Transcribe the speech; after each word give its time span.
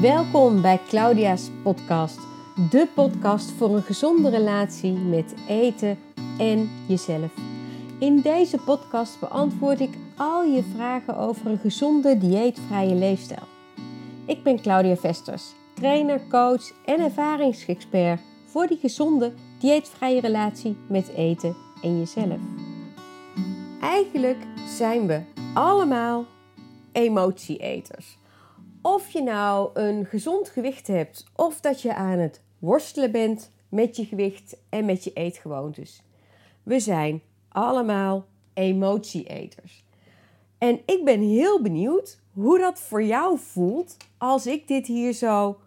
Welkom 0.00 0.62
bij 0.62 0.80
Claudia's 0.88 1.50
podcast, 1.62 2.18
de 2.70 2.88
podcast 2.94 3.50
voor 3.50 3.74
een 3.74 3.82
gezonde 3.82 4.30
relatie 4.30 4.92
met 4.92 5.34
eten 5.48 5.98
en 6.38 6.70
jezelf. 6.88 7.32
In 7.98 8.20
deze 8.20 8.58
podcast 8.58 9.20
beantwoord 9.20 9.80
ik 9.80 9.90
al 10.16 10.44
je 10.44 10.62
vragen 10.74 11.16
over 11.16 11.46
een 11.46 11.58
gezonde 11.58 12.18
dieetvrije 12.18 12.94
leefstijl. 12.94 13.42
Ik 14.26 14.42
ben 14.42 14.60
Claudia 14.60 14.96
Vesters, 14.96 15.44
trainer, 15.74 16.20
coach 16.28 16.72
en 16.84 17.00
ervaringsexpert 17.00 18.20
voor 18.46 18.66
die 18.66 18.78
gezonde 18.78 19.32
dieetvrije 19.58 20.20
relatie 20.20 20.76
met 20.88 21.08
eten 21.08 21.56
en 21.82 21.98
jezelf. 21.98 22.40
Eigenlijk 23.80 24.46
zijn 24.76 25.06
we 25.06 25.20
allemaal 25.54 26.24
emotieeters. 26.92 28.17
Of 28.94 29.10
je 29.10 29.22
nou 29.22 29.70
een 29.74 30.06
gezond 30.06 30.48
gewicht 30.48 30.86
hebt 30.86 31.24
of 31.36 31.60
dat 31.60 31.82
je 31.82 31.94
aan 31.94 32.18
het 32.18 32.42
worstelen 32.58 33.12
bent 33.12 33.50
met 33.68 33.96
je 33.96 34.04
gewicht 34.04 34.56
en 34.68 34.84
met 34.84 35.04
je 35.04 35.12
eetgewoontes. 35.12 36.02
We 36.62 36.80
zijn 36.80 37.22
allemaal 37.48 38.26
emotieeters. 38.54 39.84
En 40.58 40.80
ik 40.86 41.04
ben 41.04 41.20
heel 41.20 41.62
benieuwd 41.62 42.20
hoe 42.32 42.58
dat 42.58 42.80
voor 42.80 43.02
jou 43.02 43.38
voelt 43.38 43.96
als 44.18 44.46
ik 44.46 44.68
dit 44.68 44.86
hier 44.86 45.12
zo 45.12 45.60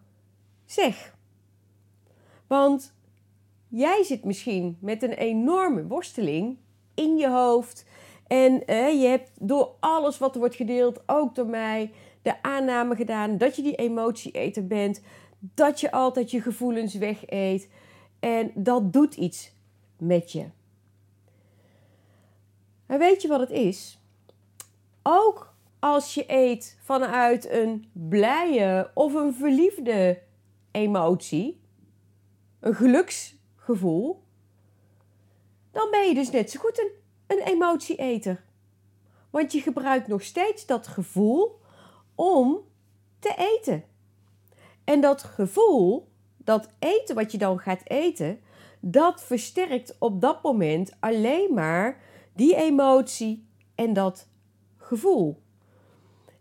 zeg. 0.65 1.15
Want 2.47 2.93
jij 3.67 4.03
zit 4.03 4.23
misschien 4.23 4.77
met 4.79 5.03
een 5.03 5.13
enorme 5.13 5.87
worsteling 5.87 6.57
in 6.93 7.17
je 7.17 7.29
hoofd. 7.29 7.85
En 8.27 8.65
eh, 8.65 9.01
je 9.01 9.07
hebt 9.07 9.31
door 9.39 9.71
alles 9.79 10.17
wat 10.17 10.33
er 10.33 10.39
wordt 10.39 10.55
gedeeld, 10.55 11.01
ook 11.05 11.35
door 11.35 11.47
mij, 11.47 11.91
de 12.21 12.43
aanname 12.43 12.95
gedaan 12.95 13.37
dat 13.37 13.55
je 13.55 13.61
die 13.61 13.75
emotieeter 13.75 14.67
bent. 14.67 15.01
Dat 15.39 15.79
je 15.79 15.91
altijd 15.91 16.31
je 16.31 16.41
gevoelens 16.41 16.93
wegeet. 16.93 17.69
En 18.19 18.51
dat 18.55 18.93
doet 18.93 19.15
iets 19.15 19.53
met 19.97 20.31
je. 20.31 20.45
En 22.85 22.99
weet 22.99 23.21
je 23.21 23.27
wat 23.27 23.39
het 23.39 23.49
is? 23.49 23.99
Ook 25.03 25.53
als 25.79 26.13
je 26.13 26.23
eet 26.27 26.77
vanuit 26.81 27.49
een 27.49 27.89
blije 27.93 28.91
of 28.93 29.13
een 29.13 29.33
verliefde 29.33 30.21
emotie, 30.71 31.61
een 32.59 32.75
geluksgevoel, 32.75 34.23
dan 35.71 35.87
ben 35.91 36.07
je 36.07 36.13
dus 36.13 36.31
net 36.31 36.51
zo 36.51 36.59
goed 36.59 36.79
een, 36.79 36.91
een 37.37 37.43
emotieeter. 37.45 38.43
Want 39.29 39.51
je 39.51 39.61
gebruikt 39.61 40.07
nog 40.07 40.23
steeds 40.23 40.65
dat 40.65 40.87
gevoel 40.87 41.60
om 42.21 42.59
te 43.19 43.33
eten. 43.57 43.83
En 44.83 45.01
dat 45.01 45.23
gevoel, 45.23 46.11
dat 46.37 46.69
eten 46.79 47.15
wat 47.15 47.31
je 47.31 47.37
dan 47.37 47.59
gaat 47.59 47.81
eten, 47.83 48.39
dat 48.79 49.23
versterkt 49.23 49.95
op 49.99 50.21
dat 50.21 50.43
moment 50.43 50.91
alleen 50.99 51.53
maar 51.53 52.01
die 52.33 52.55
emotie 52.55 53.47
en 53.75 53.93
dat 53.93 54.27
gevoel. 54.77 55.41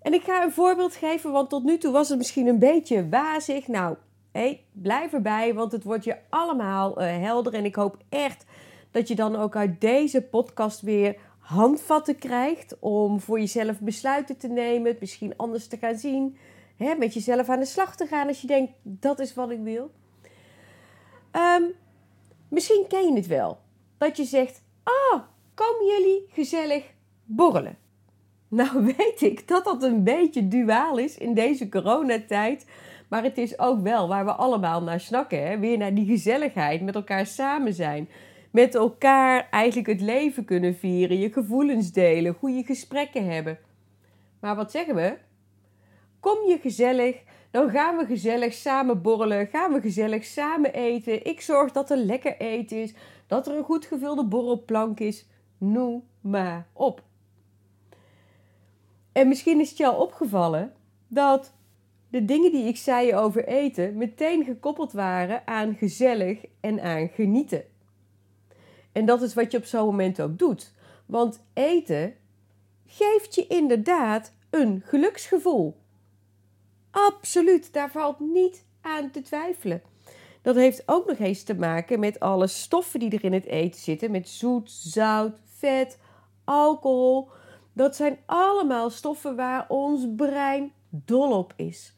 En 0.02 0.14
ik 0.14 0.22
ga 0.22 0.42
een 0.42 0.52
voorbeeld 0.52 0.94
geven, 0.94 1.32
want 1.32 1.50
tot 1.50 1.64
nu 1.64 1.78
toe 1.78 1.92
was 1.92 2.08
het 2.08 2.18
misschien 2.18 2.46
een 2.46 2.58
beetje 2.58 3.08
wazig. 3.08 3.68
Nou, 3.68 3.96
hey, 4.32 4.64
blijf 4.72 5.12
erbij, 5.12 5.54
want 5.54 5.72
het 5.72 5.84
wordt 5.84 6.04
je 6.04 6.16
allemaal 6.28 7.02
uh, 7.02 7.06
helder. 7.06 7.54
En 7.54 7.64
ik 7.64 7.74
hoop 7.74 7.96
echt 8.08 8.44
dat 8.90 9.08
je 9.08 9.14
dan 9.14 9.36
ook 9.36 9.56
uit 9.56 9.80
deze 9.80 10.22
podcast 10.22 10.80
weer 10.80 11.16
handvatten 11.50 12.18
krijgt 12.18 12.76
om 12.80 13.20
voor 13.20 13.38
jezelf 13.38 13.80
besluiten 13.80 14.36
te 14.36 14.48
nemen, 14.48 14.90
het 14.90 15.00
misschien 15.00 15.36
anders 15.36 15.66
te 15.66 15.76
gaan 15.76 15.96
zien, 15.96 16.36
hè, 16.76 16.94
met 16.94 17.14
jezelf 17.14 17.48
aan 17.48 17.58
de 17.58 17.64
slag 17.64 17.96
te 17.96 18.06
gaan 18.06 18.28
als 18.28 18.40
je 18.40 18.46
denkt 18.46 18.72
dat 18.82 19.18
is 19.18 19.34
wat 19.34 19.50
ik 19.50 19.60
wil. 19.62 19.90
Um, 21.32 21.72
misschien 22.48 22.84
ken 22.88 23.06
je 23.06 23.14
het 23.14 23.26
wel, 23.26 23.58
dat 23.98 24.16
je 24.16 24.24
zegt, 24.24 24.62
ah, 24.82 25.20
komen 25.54 25.86
jullie 25.86 26.26
gezellig 26.28 26.84
borrelen? 27.24 27.78
Nou 28.48 28.84
weet 28.96 29.22
ik 29.22 29.48
dat 29.48 29.64
dat 29.64 29.82
een 29.82 30.04
beetje 30.04 30.48
duaal 30.48 30.98
is 30.98 31.18
in 31.18 31.34
deze 31.34 31.68
coronatijd. 31.68 32.66
Maar 33.08 33.22
het 33.22 33.38
is 33.38 33.58
ook 33.58 33.80
wel 33.80 34.08
waar 34.08 34.24
we 34.24 34.32
allemaal 34.32 34.82
naar 34.82 35.00
snakken. 35.00 35.60
Weer 35.60 35.78
naar 35.78 35.94
die 35.94 36.06
gezelligheid, 36.06 36.82
met 36.82 36.94
elkaar 36.94 37.26
samen 37.26 37.74
zijn 37.74 38.08
met 38.50 38.74
elkaar 38.74 39.48
eigenlijk 39.50 39.88
het 39.88 40.00
leven 40.00 40.44
kunnen 40.44 40.74
vieren, 40.74 41.18
je 41.18 41.32
gevoelens 41.32 41.92
delen, 41.92 42.34
goede 42.34 42.64
gesprekken 42.64 43.30
hebben. 43.30 43.58
Maar 44.40 44.56
wat 44.56 44.70
zeggen 44.70 44.94
we? 44.94 45.16
Kom 46.20 46.48
je 46.48 46.58
gezellig, 46.58 47.22
dan 47.50 47.70
gaan 47.70 47.96
we 47.96 48.06
gezellig 48.06 48.52
samen 48.52 49.02
borrelen, 49.02 49.46
gaan 49.46 49.72
we 49.72 49.80
gezellig 49.80 50.24
samen 50.24 50.72
eten. 50.72 51.24
Ik 51.24 51.40
zorg 51.40 51.72
dat 51.72 51.90
er 51.90 51.96
lekker 51.96 52.36
eten 52.36 52.82
is, 52.82 52.94
dat 53.26 53.46
er 53.46 53.56
een 53.56 53.64
goed 53.64 53.86
gevulde 53.86 54.24
borrelplank 54.24 55.00
is. 55.00 55.26
Noem 55.58 56.04
maar 56.20 56.66
op. 56.72 57.02
En 59.12 59.28
misschien 59.28 59.60
is 59.60 59.68
het 59.68 59.78
je 59.78 59.86
al 59.86 60.00
opgevallen 60.00 60.72
dat 61.08 61.54
de 62.08 62.24
dingen 62.24 62.52
die 62.52 62.66
ik 62.66 62.76
zei 62.76 63.14
over 63.14 63.46
eten 63.46 63.96
meteen 63.96 64.44
gekoppeld 64.44 64.92
waren 64.92 65.46
aan 65.46 65.74
gezellig 65.74 66.44
en 66.60 66.80
aan 66.80 67.08
genieten. 67.08 67.64
En 68.92 69.04
dat 69.04 69.22
is 69.22 69.34
wat 69.34 69.52
je 69.52 69.58
op 69.58 69.64
zo'n 69.64 69.84
moment 69.84 70.20
ook 70.20 70.38
doet. 70.38 70.72
Want 71.06 71.44
eten 71.52 72.14
geeft 72.86 73.34
je 73.34 73.46
inderdaad 73.46 74.32
een 74.50 74.82
geluksgevoel. 74.84 75.76
Absoluut, 76.90 77.72
daar 77.72 77.90
valt 77.90 78.20
niet 78.20 78.64
aan 78.80 79.10
te 79.10 79.22
twijfelen. 79.22 79.82
Dat 80.42 80.54
heeft 80.54 80.82
ook 80.86 81.06
nog 81.06 81.18
eens 81.18 81.42
te 81.42 81.54
maken 81.54 82.00
met 82.00 82.20
alle 82.20 82.46
stoffen 82.46 83.00
die 83.00 83.10
er 83.10 83.24
in 83.24 83.32
het 83.32 83.46
eten 83.46 83.80
zitten, 83.80 84.10
met 84.10 84.28
zoet, 84.28 84.70
zout, 84.70 85.36
vet, 85.56 85.98
alcohol. 86.44 87.28
Dat 87.72 87.96
zijn 87.96 88.18
allemaal 88.26 88.90
stoffen 88.90 89.36
waar 89.36 89.64
ons 89.68 90.06
brein 90.16 90.72
dol 90.88 91.38
op 91.38 91.52
is. 91.56 91.94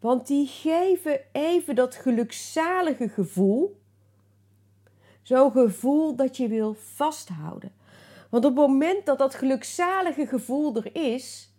Want 0.00 0.26
die 0.26 0.46
geven 0.46 1.20
even 1.32 1.74
dat 1.74 1.94
gelukzalige 1.94 3.08
gevoel 3.08 3.81
Zo'n 5.22 5.52
gevoel 5.52 6.16
dat 6.16 6.36
je 6.36 6.48
wil 6.48 6.74
vasthouden. 6.74 7.72
Want 8.30 8.44
op 8.44 8.56
het 8.56 8.66
moment 8.66 9.06
dat 9.06 9.18
dat 9.18 9.34
gelukzalige 9.34 10.26
gevoel 10.26 10.76
er 10.76 10.94
is, 10.94 11.52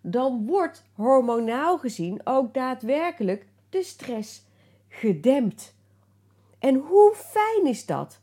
dan 0.00 0.46
wordt 0.46 0.84
hormonaal 0.94 1.78
gezien 1.78 2.20
ook 2.24 2.54
daadwerkelijk 2.54 3.46
de 3.70 3.82
stress 3.82 4.44
gedempt. 4.88 5.74
En 6.58 6.74
hoe 6.74 7.14
fijn 7.14 7.66
is 7.66 7.86
dat? 7.86 8.20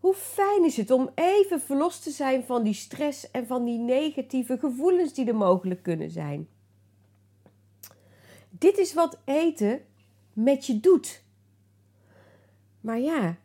Hoe 0.00 0.14
fijn 0.14 0.64
is 0.64 0.76
het 0.76 0.90
om 0.90 1.10
even 1.14 1.60
verlost 1.60 2.02
te 2.02 2.10
zijn 2.10 2.44
van 2.44 2.62
die 2.62 2.74
stress 2.74 3.30
en 3.30 3.46
van 3.46 3.64
die 3.64 3.78
negatieve 3.78 4.58
gevoelens 4.58 5.14
die 5.14 5.26
er 5.26 5.36
mogelijk 5.36 5.82
kunnen 5.82 6.10
zijn? 6.10 6.48
Dit 8.50 8.78
is 8.78 8.94
wat 8.94 9.18
eten 9.24 9.80
met 10.32 10.66
je 10.66 10.80
doet. 10.80 11.21
Maar 12.82 12.98
ja, 12.98 13.36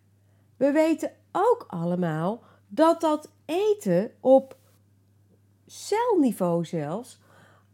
we 0.58 0.72
weten 0.72 1.12
ook 1.32 1.66
allemaal 1.68 2.44
dat 2.68 3.02
dat 3.02 3.32
eten 3.46 4.12
op 4.20 4.58
celniveau 5.66 6.66
zelfs 6.66 7.20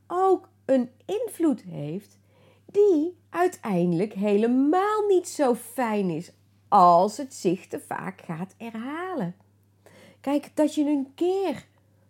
ook 0.07 0.49
een 0.65 0.89
invloed 1.05 1.61
heeft 1.61 2.19
die 2.65 3.17
uiteindelijk 3.29 4.13
helemaal 4.13 5.07
niet 5.07 5.27
zo 5.27 5.55
fijn 5.55 6.09
is 6.09 6.31
als 6.67 7.17
het 7.17 7.33
zich 7.33 7.67
te 7.67 7.79
vaak 7.79 8.21
gaat 8.21 8.55
herhalen. 8.57 9.35
Kijk, 10.21 10.51
dat 10.53 10.75
je 10.75 10.85
een 10.85 11.11
keer 11.15 11.65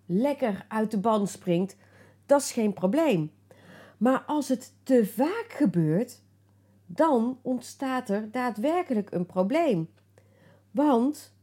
lekker 0.06 0.66
uit 0.68 0.92
de 0.92 1.00
band 1.00 1.30
springt, 1.30 1.75
dat 2.25 2.42
is 2.42 2.51
geen 2.51 2.74
probleem. 2.74 3.31
Maar 3.98 4.24
als 4.27 4.48
het 4.48 4.74
te 4.83 5.06
vaak 5.06 5.48
gebeurt, 5.50 6.22
dan 6.95 7.40
ontstaat 7.42 8.10
er 8.10 8.31
daadwerkelijk 8.31 9.12
een 9.12 9.25
probleem. 9.25 9.90
Want 10.72 11.34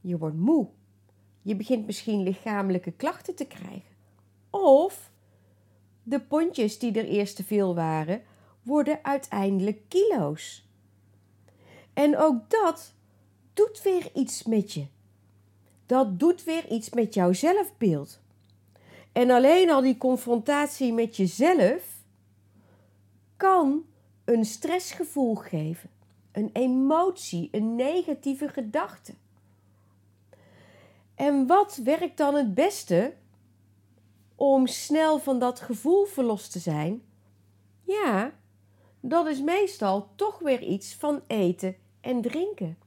je 0.00 0.18
wordt 0.18 0.36
moe. 0.36 0.68
Je 1.42 1.56
begint 1.56 1.86
misschien 1.86 2.22
lichamelijke 2.22 2.92
klachten 2.92 3.34
te 3.34 3.44
krijgen. 3.46 3.94
Of 4.50 5.12
de 6.02 6.20
pondjes 6.20 6.78
die 6.78 6.98
er 6.98 7.04
eerst 7.04 7.36
te 7.36 7.44
veel 7.44 7.74
waren, 7.74 8.22
worden 8.62 9.04
uiteindelijk 9.04 9.88
kilo's. 9.88 10.68
En 11.92 12.18
ook 12.18 12.50
dat 12.50 12.94
doet 13.52 13.82
weer 13.82 14.10
iets 14.14 14.42
met 14.42 14.72
je. 14.72 14.86
Dat 15.86 16.18
doet 16.18 16.44
weer 16.44 16.68
iets 16.68 16.90
met 16.90 17.14
jouw 17.14 17.32
zelfbeeld. 17.32 18.20
En 19.12 19.30
alleen 19.30 19.70
al 19.70 19.80
die 19.80 19.96
confrontatie 19.96 20.92
met 20.92 21.16
jezelf 21.16 22.02
kan 23.36 23.84
een 24.24 24.44
stressgevoel 24.44 25.34
geven, 25.34 25.90
een 26.32 26.50
emotie, 26.52 27.48
een 27.52 27.74
negatieve 27.74 28.48
gedachte. 28.48 29.14
En 31.14 31.46
wat 31.46 31.80
werkt 31.84 32.16
dan 32.16 32.34
het 32.34 32.54
beste 32.54 33.14
om 34.34 34.66
snel 34.66 35.18
van 35.18 35.38
dat 35.38 35.60
gevoel 35.60 36.04
verlost 36.04 36.52
te 36.52 36.58
zijn 36.58 37.02
Ja, 37.82 38.32
dat 39.00 39.26
is 39.26 39.40
meestal 39.40 40.08
toch 40.14 40.38
weer 40.38 40.62
iets 40.62 40.94
van 40.94 41.22
eten 41.26 41.76
en 42.00 42.22
drinken. 42.22 42.78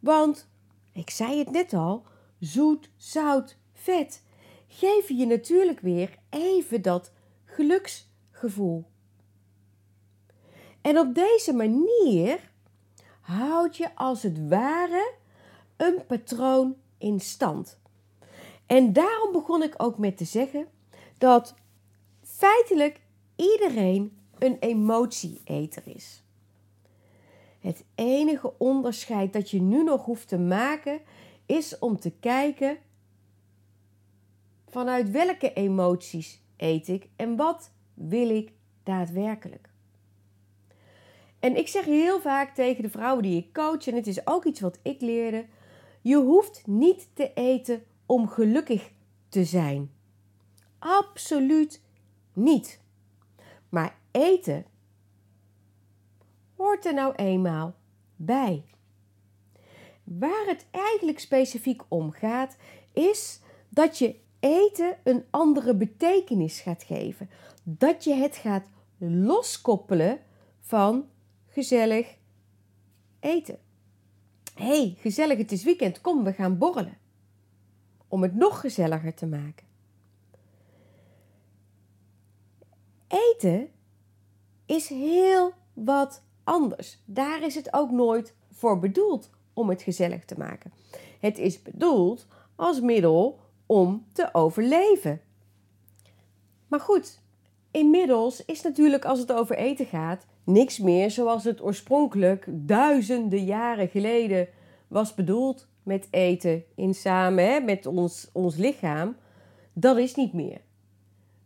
Want, 0.00 0.48
ik 0.92 1.10
zei 1.10 1.38
het 1.38 1.50
net 1.50 1.72
al, 1.72 2.04
zoet, 2.38 2.90
zout, 2.96 3.56
vet 3.72 4.24
geven 4.68 5.16
je 5.16 5.26
natuurlijk 5.26 5.80
weer 5.80 6.18
even 6.30 6.82
dat 6.82 7.12
geluksgevoel. 7.44 8.84
En 10.86 10.98
op 10.98 11.14
deze 11.14 11.52
manier 11.52 12.50
houd 13.20 13.76
je 13.76 13.94
als 13.94 14.22
het 14.22 14.48
ware 14.48 15.12
een 15.76 16.06
patroon 16.06 16.76
in 16.98 17.20
stand. 17.20 17.78
En 18.66 18.92
daarom 18.92 19.32
begon 19.32 19.62
ik 19.62 19.74
ook 19.76 19.98
met 19.98 20.16
te 20.16 20.24
zeggen 20.24 20.66
dat 21.18 21.54
feitelijk 22.22 23.00
iedereen 23.36 24.18
een 24.38 24.56
emotieeter 24.58 25.82
is. 25.84 26.22
Het 27.60 27.84
enige 27.94 28.52
onderscheid 28.58 29.32
dat 29.32 29.50
je 29.50 29.60
nu 29.60 29.84
nog 29.84 30.04
hoeft 30.04 30.28
te 30.28 30.38
maken 30.38 31.00
is 31.46 31.78
om 31.78 31.98
te 31.98 32.10
kijken 32.10 32.78
vanuit 34.68 35.10
welke 35.10 35.52
emoties 35.52 36.42
eet 36.56 36.88
ik 36.88 37.08
en 37.16 37.36
wat 37.36 37.70
wil 37.94 38.30
ik 38.30 38.52
daadwerkelijk. 38.82 39.74
En 41.40 41.56
ik 41.56 41.68
zeg 41.68 41.84
heel 41.84 42.20
vaak 42.20 42.54
tegen 42.54 42.82
de 42.82 42.90
vrouwen 42.90 43.22
die 43.22 43.36
ik 43.36 43.52
coach, 43.52 43.86
en 43.86 43.94
het 43.94 44.06
is 44.06 44.26
ook 44.26 44.44
iets 44.44 44.60
wat 44.60 44.78
ik 44.82 45.00
leerde: 45.00 45.46
je 46.00 46.16
hoeft 46.16 46.66
niet 46.66 47.08
te 47.14 47.32
eten 47.34 47.82
om 48.06 48.28
gelukkig 48.28 48.90
te 49.28 49.44
zijn. 49.44 49.90
Absoluut 50.78 51.82
niet. 52.32 52.80
Maar 53.68 53.98
eten 54.10 54.64
hoort 56.56 56.86
er 56.86 56.94
nou 56.94 57.14
eenmaal 57.14 57.74
bij. 58.16 58.64
Waar 60.04 60.46
het 60.46 60.66
eigenlijk 60.70 61.18
specifiek 61.18 61.82
om 61.88 62.10
gaat, 62.10 62.56
is 62.92 63.40
dat 63.68 63.98
je 63.98 64.16
eten 64.40 64.96
een 65.04 65.24
andere 65.30 65.74
betekenis 65.74 66.60
gaat 66.60 66.82
geven. 66.82 67.30
Dat 67.62 68.04
je 68.04 68.14
het 68.14 68.36
gaat 68.36 68.68
loskoppelen 68.98 70.18
van 70.60 71.08
gezellig 71.56 72.16
eten. 73.20 73.58
hey, 74.54 74.96
gezellig, 74.98 75.38
het 75.38 75.52
is 75.52 75.64
weekend, 75.64 76.00
kom, 76.00 76.24
we 76.24 76.32
gaan 76.32 76.58
borrelen. 76.58 76.98
Om 78.08 78.22
het 78.22 78.34
nog 78.34 78.60
gezelliger 78.60 79.14
te 79.14 79.26
maken. 79.26 79.66
Eten 83.06 83.68
is 84.66 84.88
heel 84.88 85.52
wat 85.72 86.22
anders. 86.44 86.98
Daar 87.04 87.42
is 87.42 87.54
het 87.54 87.72
ook 87.72 87.90
nooit 87.90 88.34
voor 88.50 88.78
bedoeld 88.78 89.30
om 89.52 89.68
het 89.68 89.82
gezellig 89.82 90.24
te 90.24 90.38
maken. 90.38 90.72
Het 91.20 91.38
is 91.38 91.62
bedoeld 91.62 92.26
als 92.56 92.80
middel 92.80 93.40
om 93.66 94.06
te 94.12 94.28
overleven. 94.32 95.20
Maar 96.68 96.80
goed, 96.80 97.20
inmiddels 97.70 98.44
is 98.44 98.62
natuurlijk 98.62 99.04
als 99.04 99.18
het 99.18 99.32
over 99.32 99.56
eten 99.56 99.86
gaat 99.86 100.26
niks 100.46 100.78
meer 100.78 101.10
zoals 101.10 101.44
het 101.44 101.62
oorspronkelijk 101.62 102.44
duizenden 102.48 103.44
jaren 103.44 103.88
geleden 103.88 104.48
was 104.88 105.14
bedoeld 105.14 105.68
met 105.82 106.08
eten 106.10 106.64
in 106.74 106.94
samen 106.94 107.44
hè, 107.44 107.60
met 107.60 107.86
ons, 107.86 108.30
ons 108.32 108.56
lichaam. 108.56 109.16
Dat 109.72 109.96
is 109.96 110.14
niet 110.14 110.32
meer. 110.32 110.60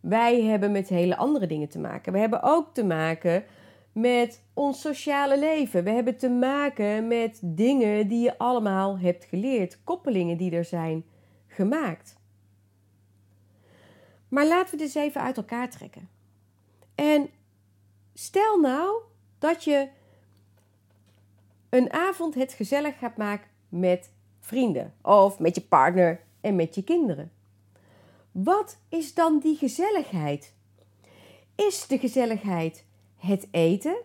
Wij 0.01 0.43
hebben 0.43 0.73
met 0.73 0.89
hele 0.89 1.17
andere 1.17 1.47
dingen 1.47 1.69
te 1.69 1.79
maken. 1.79 2.13
We 2.13 2.19
hebben 2.19 2.43
ook 2.43 2.75
te 2.75 2.85
maken 2.85 3.45
met 3.93 4.43
ons 4.55 4.81
sociale 4.81 5.39
leven. 5.39 5.85
We 5.85 5.91
hebben 5.91 6.17
te 6.17 6.29
maken 6.29 7.09
met 7.09 7.41
dingen 7.43 8.09
die 8.09 8.23
je 8.23 8.39
allemaal 8.39 8.99
hebt 8.99 9.25
geleerd, 9.25 9.79
koppelingen 9.85 10.37
die 10.37 10.51
er 10.51 10.65
zijn 10.65 11.05
gemaakt. 11.47 12.19
Maar 14.29 14.47
laten 14.47 14.79
we 14.79 14.85
eens 14.85 14.95
even 14.95 15.21
uit 15.21 15.37
elkaar 15.37 15.71
trekken. 15.71 16.09
En 16.95 17.29
stel 18.21 18.61
nou 18.61 19.03
dat 19.39 19.65
je 19.65 19.89
een 21.69 21.93
avond 21.93 22.35
het 22.35 22.53
gezellig 22.53 22.99
gaat 22.99 23.17
maken 23.17 23.49
met 23.69 24.11
vrienden 24.41 24.95
of 25.03 25.39
met 25.39 25.55
je 25.55 25.61
partner 25.61 26.21
en 26.41 26.57
met 26.57 26.75
je 26.75 26.85
kinderen. 26.85 27.33
Wat 28.33 28.79
is 28.89 29.15
dan 29.15 29.39
die 29.39 29.57
gezelligheid? 29.57 30.55
Is 31.55 31.87
de 31.87 31.99
gezelligheid 31.99 32.85
het 33.17 33.49
eten? 33.51 33.97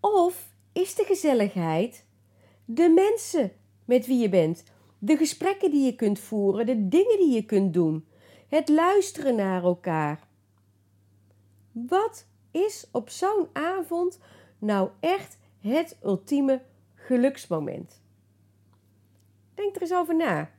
Of 0.00 0.48
is 0.72 0.94
de 0.94 1.04
gezelligheid 1.04 2.04
de 2.64 2.88
mensen 2.88 3.52
met 3.84 4.06
wie 4.06 4.18
je 4.18 4.28
bent? 4.28 4.64
De 4.98 5.16
gesprekken 5.16 5.70
die 5.70 5.84
je 5.84 5.94
kunt 5.94 6.18
voeren, 6.18 6.66
de 6.66 6.88
dingen 6.88 7.18
die 7.18 7.34
je 7.34 7.44
kunt 7.44 7.74
doen, 7.74 8.06
het 8.48 8.68
luisteren 8.68 9.34
naar 9.34 9.62
elkaar. 9.62 10.26
Wat 11.72 12.30
is 12.52 12.88
op 12.92 13.10
zo'n 13.10 13.48
avond 13.52 14.18
nou 14.58 14.88
echt 15.00 15.38
het 15.60 15.96
ultieme 16.04 16.60
geluksmoment? 16.94 18.00
Denk 19.54 19.74
er 19.74 19.82
eens 19.82 19.94
over 19.94 20.16
na. 20.16 20.50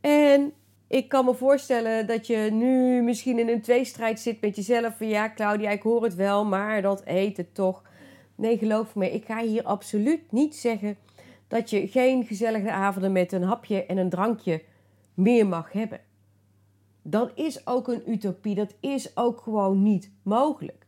En 0.00 0.52
ik 0.86 1.08
kan 1.08 1.24
me 1.24 1.34
voorstellen 1.34 2.06
dat 2.06 2.26
je 2.26 2.36
nu 2.36 3.02
misschien 3.02 3.38
in 3.38 3.48
een 3.48 3.60
tweestrijd 3.60 4.20
zit 4.20 4.40
met 4.40 4.56
jezelf. 4.56 4.96
Van 4.96 5.08
ja, 5.08 5.32
Claudia, 5.34 5.70
ik 5.70 5.82
hoor 5.82 6.02
het 6.02 6.14
wel, 6.14 6.44
maar 6.44 6.82
dat 6.82 7.04
eten 7.04 7.52
toch. 7.52 7.82
Nee, 8.34 8.58
geloof 8.58 8.94
me, 8.94 9.10
ik 9.10 9.24
ga 9.24 9.40
hier 9.40 9.62
absoluut 9.62 10.32
niet 10.32 10.56
zeggen 10.56 10.96
dat 11.48 11.70
je 11.70 11.88
geen 11.88 12.24
gezellige 12.24 12.70
avonden 12.70 13.12
met 13.12 13.32
een 13.32 13.42
hapje 13.42 13.86
en 13.86 13.96
een 13.96 14.10
drankje 14.10 14.62
meer 15.14 15.46
mag 15.46 15.72
hebben. 15.72 16.00
Dat 17.02 17.32
is 17.34 17.66
ook 17.66 17.88
een 17.88 18.10
utopie, 18.10 18.54
dat 18.54 18.74
is 18.80 19.16
ook 19.16 19.40
gewoon 19.40 19.82
niet 19.82 20.12
mogelijk. 20.22 20.86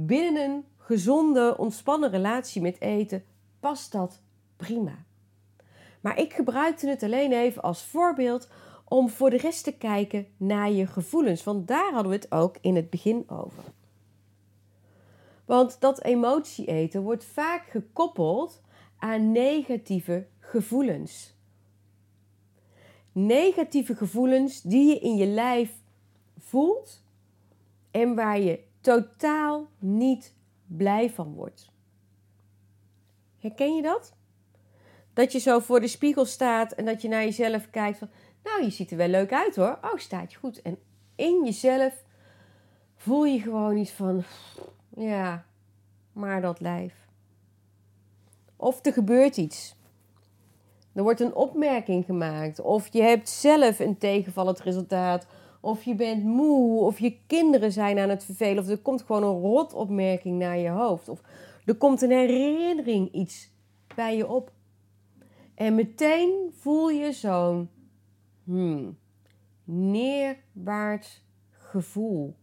Binnen 0.00 0.50
een 0.50 0.64
gezonde, 0.76 1.56
ontspannen 1.56 2.10
relatie 2.10 2.62
met 2.62 2.80
eten 2.80 3.24
past 3.60 3.92
dat 3.92 4.20
prima. 4.56 5.04
Maar 6.00 6.18
ik 6.18 6.32
gebruikte 6.32 6.88
het 6.88 7.02
alleen 7.02 7.32
even 7.32 7.62
als 7.62 7.82
voorbeeld 7.82 8.48
om 8.84 9.08
voor 9.08 9.30
de 9.30 9.36
rest 9.36 9.64
te 9.64 9.72
kijken 9.72 10.26
naar 10.36 10.70
je 10.70 10.86
gevoelens. 10.86 11.44
Want 11.44 11.68
daar 11.68 11.92
hadden 11.92 12.10
we 12.10 12.16
het 12.16 12.32
ook 12.32 12.56
in 12.60 12.76
het 12.76 12.90
begin 12.90 13.24
over. 13.28 13.62
Want 15.44 15.80
dat 15.80 16.02
emotie 16.02 16.66
eten 16.66 17.02
wordt 17.02 17.24
vaak 17.24 17.66
gekoppeld 17.70 18.62
aan 18.98 19.32
negatieve 19.32 20.26
gevoelens. 20.38 21.34
Negatieve 23.12 23.96
gevoelens 23.96 24.62
die 24.62 24.88
je 24.88 24.98
in 24.98 25.16
je 25.16 25.26
lijf 25.26 25.72
voelt 26.38 27.02
en 27.90 28.14
waar 28.14 28.40
je 28.40 28.66
totaal 28.80 29.68
niet 29.78 30.34
blij 30.66 31.10
van 31.10 31.34
wordt. 31.34 31.70
Herken 33.38 33.74
je 33.74 33.82
dat? 33.82 34.12
Dat 35.12 35.32
je 35.32 35.38
zo 35.38 35.58
voor 35.58 35.80
de 35.80 35.88
spiegel 35.88 36.24
staat 36.24 36.72
en 36.72 36.84
dat 36.84 37.02
je 37.02 37.08
naar 37.08 37.24
jezelf 37.24 37.70
kijkt 37.70 37.98
van 37.98 38.08
nou, 38.44 38.64
je 38.64 38.70
ziet 38.70 38.90
er 38.90 38.96
wel 38.96 39.08
leuk 39.08 39.32
uit 39.32 39.56
hoor. 39.56 39.78
Oh, 39.82 39.96
staat 39.96 40.32
je 40.32 40.38
goed. 40.38 40.62
En 40.62 40.78
in 41.14 41.44
jezelf 41.44 42.04
voel 42.96 43.24
je 43.24 43.40
gewoon 43.40 43.76
iets 43.76 43.90
van, 43.90 44.24
ja, 44.96 45.44
maar 46.12 46.40
dat 46.40 46.60
lijf. 46.60 46.94
Of 48.56 48.84
er 48.86 48.92
gebeurt 48.92 49.36
iets. 49.36 49.76
Er 50.92 51.02
wordt 51.02 51.20
een 51.20 51.34
opmerking 51.34 52.04
gemaakt. 52.04 52.60
Of 52.60 52.92
je 52.92 53.02
hebt 53.02 53.28
zelf 53.28 53.78
een 53.78 53.98
tegenvallend 53.98 54.60
resultaat. 54.60 55.26
Of 55.60 55.82
je 55.82 55.94
bent 55.94 56.24
moe. 56.24 56.80
Of 56.80 56.98
je 56.98 57.18
kinderen 57.26 57.72
zijn 57.72 57.98
aan 57.98 58.08
het 58.08 58.24
vervelen. 58.24 58.62
Of 58.62 58.68
er 58.68 58.78
komt 58.78 59.02
gewoon 59.02 59.22
een 59.22 59.40
rotopmerking 59.40 60.38
naar 60.38 60.58
je 60.58 60.68
hoofd. 60.68 61.08
Of 61.08 61.22
er 61.64 61.74
komt 61.74 62.02
een 62.02 62.10
herinnering 62.10 63.12
iets 63.12 63.50
bij 63.94 64.16
je 64.16 64.28
op. 64.28 64.52
En 65.54 65.74
meteen 65.74 66.52
voel 66.52 66.90
je 66.90 67.12
zo'n 67.12 67.70
hmm, 68.44 68.98
neerwaarts 69.64 71.24
gevoel. 71.50 72.36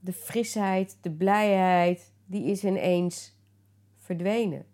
De 0.00 0.12
frisheid, 0.12 0.98
de 1.00 1.10
blijheid, 1.10 2.12
die 2.26 2.44
is 2.44 2.64
ineens 2.64 3.36
verdwenen. 3.96 4.66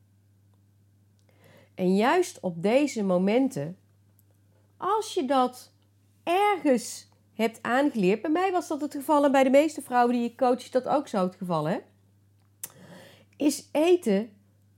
En 1.75 1.97
juist 1.97 2.41
op 2.41 2.63
deze 2.63 3.05
momenten, 3.05 3.79
als 4.77 5.15
je 5.15 5.25
dat 5.25 5.73
ergens 6.31 7.09
hebt 7.35 7.63
aangeleerd, 7.63 8.23
bij 8.23 8.31
mij 8.31 8.53
was 8.53 8.69
dat 8.69 8.81
het 8.81 8.95
geval 8.95 9.25
en 9.25 9.33
bij 9.33 9.45
de 9.45 9.51
meeste 9.51 9.83
vrouwen 9.83 10.15
die 10.15 10.23
je 10.23 10.35
coach 10.35 10.59
is 10.59 10.71
dat 10.71 10.89
ook 10.89 11.09
zo 11.09 11.23
het 11.23 11.35
geval? 11.35 11.83
Is 13.37 13.69
eten 13.73 14.31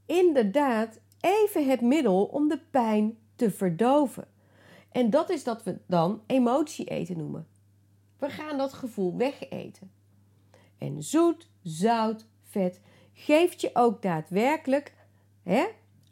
inderdaad 0.06 1.00
even 1.20 1.68
het 1.68 1.80
middel 1.80 2.24
om 2.24 2.48
de 2.48 2.60
pijn 2.70 3.18
te 3.36 3.50
verdoven. 3.50 4.28
En 4.92 5.10
dat 5.10 5.30
is 5.30 5.44
dat 5.44 5.62
we 5.62 5.78
dan 5.86 6.22
emotie 6.26 6.86
eten 6.86 7.18
noemen. 7.18 7.46
We 8.18 8.30
gaan 8.30 8.58
dat 8.58 8.72
gevoel 8.72 9.16
wegeten. 9.16 9.92
En 10.78 11.02
zoet, 11.02 11.48
zout, 11.62 12.26
vet 12.42 12.80
geeft 13.12 13.60
je 13.60 13.70
ook 13.72 14.02
daadwerkelijk, 14.02 14.94
hè, 15.42 15.66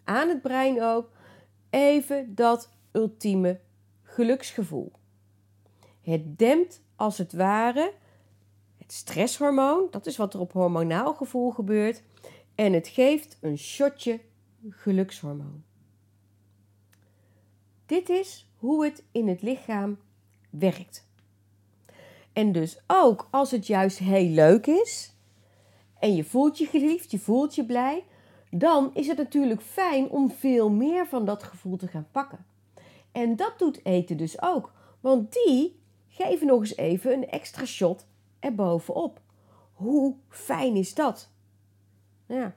aan 0.05 0.29
het 0.29 0.43
brein 0.43 0.83
ook, 0.83 1.11
even 1.71 2.35
dat 2.35 2.73
ultieme 2.93 3.61
geluksgevoel. 4.03 4.93
Het 6.01 6.39
dempt 6.39 6.83
als 6.97 7.19
het 7.19 7.33
ware 7.33 7.93
het 8.79 8.93
stresshormoon, 8.93 9.87
dat 9.91 10.07
is 10.07 10.17
wat 10.17 10.35
er 10.35 10.41
op 10.41 10.53
hormonaal 10.53 11.15
gevoel 11.15 11.51
gebeurt, 11.51 12.03
en 12.55 12.73
het 12.73 12.89
geeft 12.89 13.39
een 13.41 13.59
shotje 13.59 14.21
gelukshormoon. 14.69 15.63
Dit 17.87 18.09
is 18.09 18.49
hoe 18.57 18.85
het 18.85 19.03
in 19.13 19.29
het 19.29 19.43
lichaam 19.43 19.99
werkt. 20.51 21.09
En 22.33 22.53
dus 22.53 22.81
ook 22.87 23.29
als 23.31 23.51
het 23.51 23.67
juist 23.67 23.99
heel 23.99 24.29
leuk 24.29 24.67
is 24.67 25.15
en 25.99 26.15
je 26.15 26.25
voelt 26.25 26.59
je 26.59 26.67
geliefd, 26.67 27.11
je 27.11 27.19
voelt 27.19 27.55
je 27.55 27.65
blij, 27.65 28.05
dan 28.51 28.91
is 28.95 29.07
het 29.07 29.17
natuurlijk 29.17 29.63
fijn 29.63 30.09
om 30.09 30.31
veel 30.31 30.71
meer 30.71 31.07
van 31.07 31.25
dat 31.25 31.43
gevoel 31.43 31.77
te 31.77 31.89
gaan 31.89 32.09
pakken. 32.11 32.47
En 33.13 33.37
dat 33.37 33.59
doet 33.59 33.85
eten 33.85 34.17
dus 34.17 34.43
ook, 34.43 34.73
want 35.01 35.33
die 35.33 35.80
geven 36.25 36.47
nog 36.47 36.61
eens 36.61 36.77
even 36.77 37.13
een 37.13 37.29
extra 37.29 37.65
shot 37.65 38.07
erbovenop. 38.39 39.21
Hoe 39.73 40.15
fijn 40.29 40.77
is 40.77 40.95
dat? 40.95 41.31
Ja, 42.27 42.55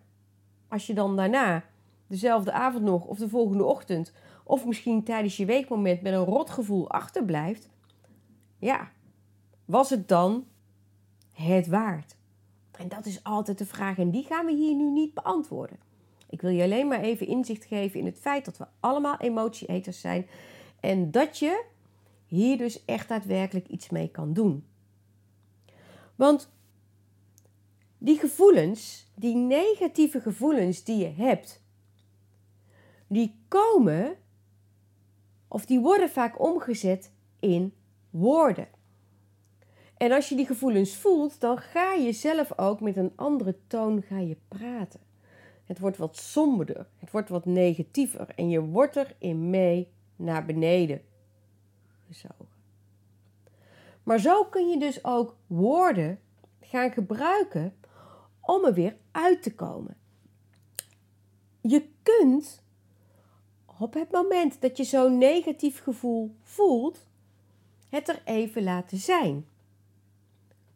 als 0.68 0.88
je 0.88 0.94
dan 0.94 1.16
daarna, 1.16 1.64
dezelfde 2.08 2.52
avond 2.52 2.84
nog 2.84 3.06
of 3.06 3.18
de 3.18 3.30
volgende 3.30 3.64
ochtend, 3.64 4.14
of 4.44 4.66
misschien 4.66 5.04
tijdens 5.04 5.38
je 5.38 5.46
weekmoment 5.46 6.02
met 6.02 6.14
een 6.14 6.24
rotgevoel 6.24 6.90
achterblijft, 6.90 7.70
ja, 8.58 8.92
was 9.66 9.90
het 9.90 10.08
dan 10.08 10.46
het 11.34 11.68
waard? 11.68 12.16
En 12.72 12.88
dat 12.88 13.06
is 13.06 13.24
altijd 13.24 13.58
de 13.58 13.66
vraag 13.66 13.98
en 13.98 14.12
die 14.12 14.24
gaan 14.24 14.46
we 14.46 14.54
hier 14.54 14.76
nu 14.76 14.90
niet 14.90 15.14
beantwoorden. 15.14 15.80
Ik 16.30 16.42
wil 16.42 16.52
je 16.52 16.64
alleen 16.64 16.88
maar 16.88 17.02
even 17.02 17.28
inzicht 17.28 17.66
geven 17.66 18.00
in 18.00 18.06
het 18.06 18.20
feit 18.20 18.46
dat 18.46 18.58
we 18.58 18.66
allemaal 18.80 19.18
emotieeters 19.18 20.02
zijn 20.02 20.28
en 20.80 21.12
dat 21.12 21.38
je 21.38 21.64
hier 22.34 22.58
dus 22.58 22.86
echt 22.86 23.08
daadwerkelijk 23.08 23.68
iets 23.68 23.90
mee 23.90 24.08
kan 24.08 24.34
doen. 24.34 24.66
Want 26.16 26.52
die 27.98 28.18
gevoelens, 28.18 29.12
die 29.16 29.36
negatieve 29.36 30.22
gevoelens 30.22 30.84
die 30.84 30.98
je 30.98 31.14
hebt, 31.24 31.64
die 33.08 33.40
komen 33.48 34.16
of 35.48 35.66
die 35.66 35.80
worden 35.80 36.10
vaak 36.10 36.40
omgezet 36.40 37.12
in 37.40 37.74
woorden. 38.10 38.68
En 39.98 40.12
als 40.12 40.30
je 40.30 40.36
die 40.36 40.46
gevoelens 40.46 40.96
voelt, 40.96 41.40
dan 41.40 41.58
ga 41.58 41.94
je 41.94 42.12
zelf 42.12 42.60
ook 42.60 42.80
met 42.82 42.98
een 42.98 43.12
andere 43.16 43.58
toon 43.68 44.02
ga 44.02 44.20
je 44.20 44.38
praten. 44.48 45.00
Het 45.64 45.80
wordt 45.80 45.98
wat 45.98 46.18
somberder, 46.18 46.88
het 47.00 47.12
wordt 47.12 47.30
wat 47.30 47.46
negatiever 47.46 48.30
en 48.36 48.50
je 48.50 48.62
wordt 48.62 48.96
erin 48.96 49.50
mee 49.50 49.92
naar 50.16 50.46
beneden 50.46 51.02
gezogen. 52.14 52.62
Maar 54.04 54.20
zo 54.20 54.46
kun 54.46 54.70
je 54.70 54.80
dus 54.80 55.04
ook 55.04 55.36
woorden 55.48 56.20
gaan 56.62 56.92
gebruiken 56.92 57.76
om 58.40 58.66
er 58.66 58.74
weer 58.74 58.98
uit 59.12 59.44
te 59.44 59.56
komen. 59.56 59.98
Je 61.62 61.90
kunt 62.04 62.64
op 63.80 63.94
het 63.94 64.12
moment 64.12 64.62
dat 64.62 64.78
je 64.78 64.84
zo'n 64.84 65.18
negatief 65.18 65.82
gevoel 65.84 66.36
voelt, 66.42 67.08
het 67.90 68.10
er 68.10 68.22
even 68.26 68.64
laten 68.64 68.98
zijn. 68.98 69.48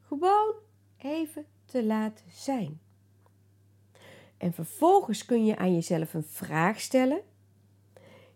Gewoon 0.01 0.53
even 0.98 1.46
te 1.65 1.86
laten 1.86 2.25
zijn. 2.32 2.79
En 4.38 4.53
vervolgens 4.53 5.25
kun 5.25 5.46
je 5.46 5.58
aan 5.58 5.74
jezelf 5.74 6.13
een 6.13 6.24
vraag 6.24 6.79
stellen 6.79 7.22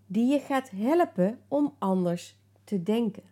die 0.06 0.32
je 0.32 0.40
gaat 0.40 0.70
helpen 0.70 1.42
om 1.48 1.76
anders 1.80 2.41
te 2.64 2.84
denken. 2.84 3.24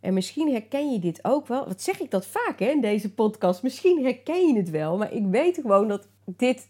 En 0.00 0.14
misschien 0.14 0.52
herken 0.52 0.92
je 0.92 0.98
dit 0.98 1.24
ook 1.24 1.46
wel. 1.46 1.66
Wat 1.66 1.82
zeg 1.82 2.00
ik 2.00 2.10
dat 2.10 2.26
vaak 2.26 2.58
hè, 2.58 2.66
in 2.66 2.80
deze 2.80 3.14
podcast? 3.14 3.62
Misschien 3.62 4.04
herken 4.04 4.46
je 4.46 4.56
het 4.56 4.70
wel, 4.70 4.96
maar 4.96 5.12
ik 5.12 5.26
weet 5.26 5.58
gewoon 5.62 5.88
dat 5.88 6.08
dit, 6.24 6.68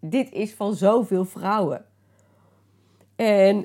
dit 0.00 0.32
is 0.32 0.54
van 0.54 0.74
zoveel 0.74 1.24
vrouwen. 1.24 1.84
En 3.16 3.64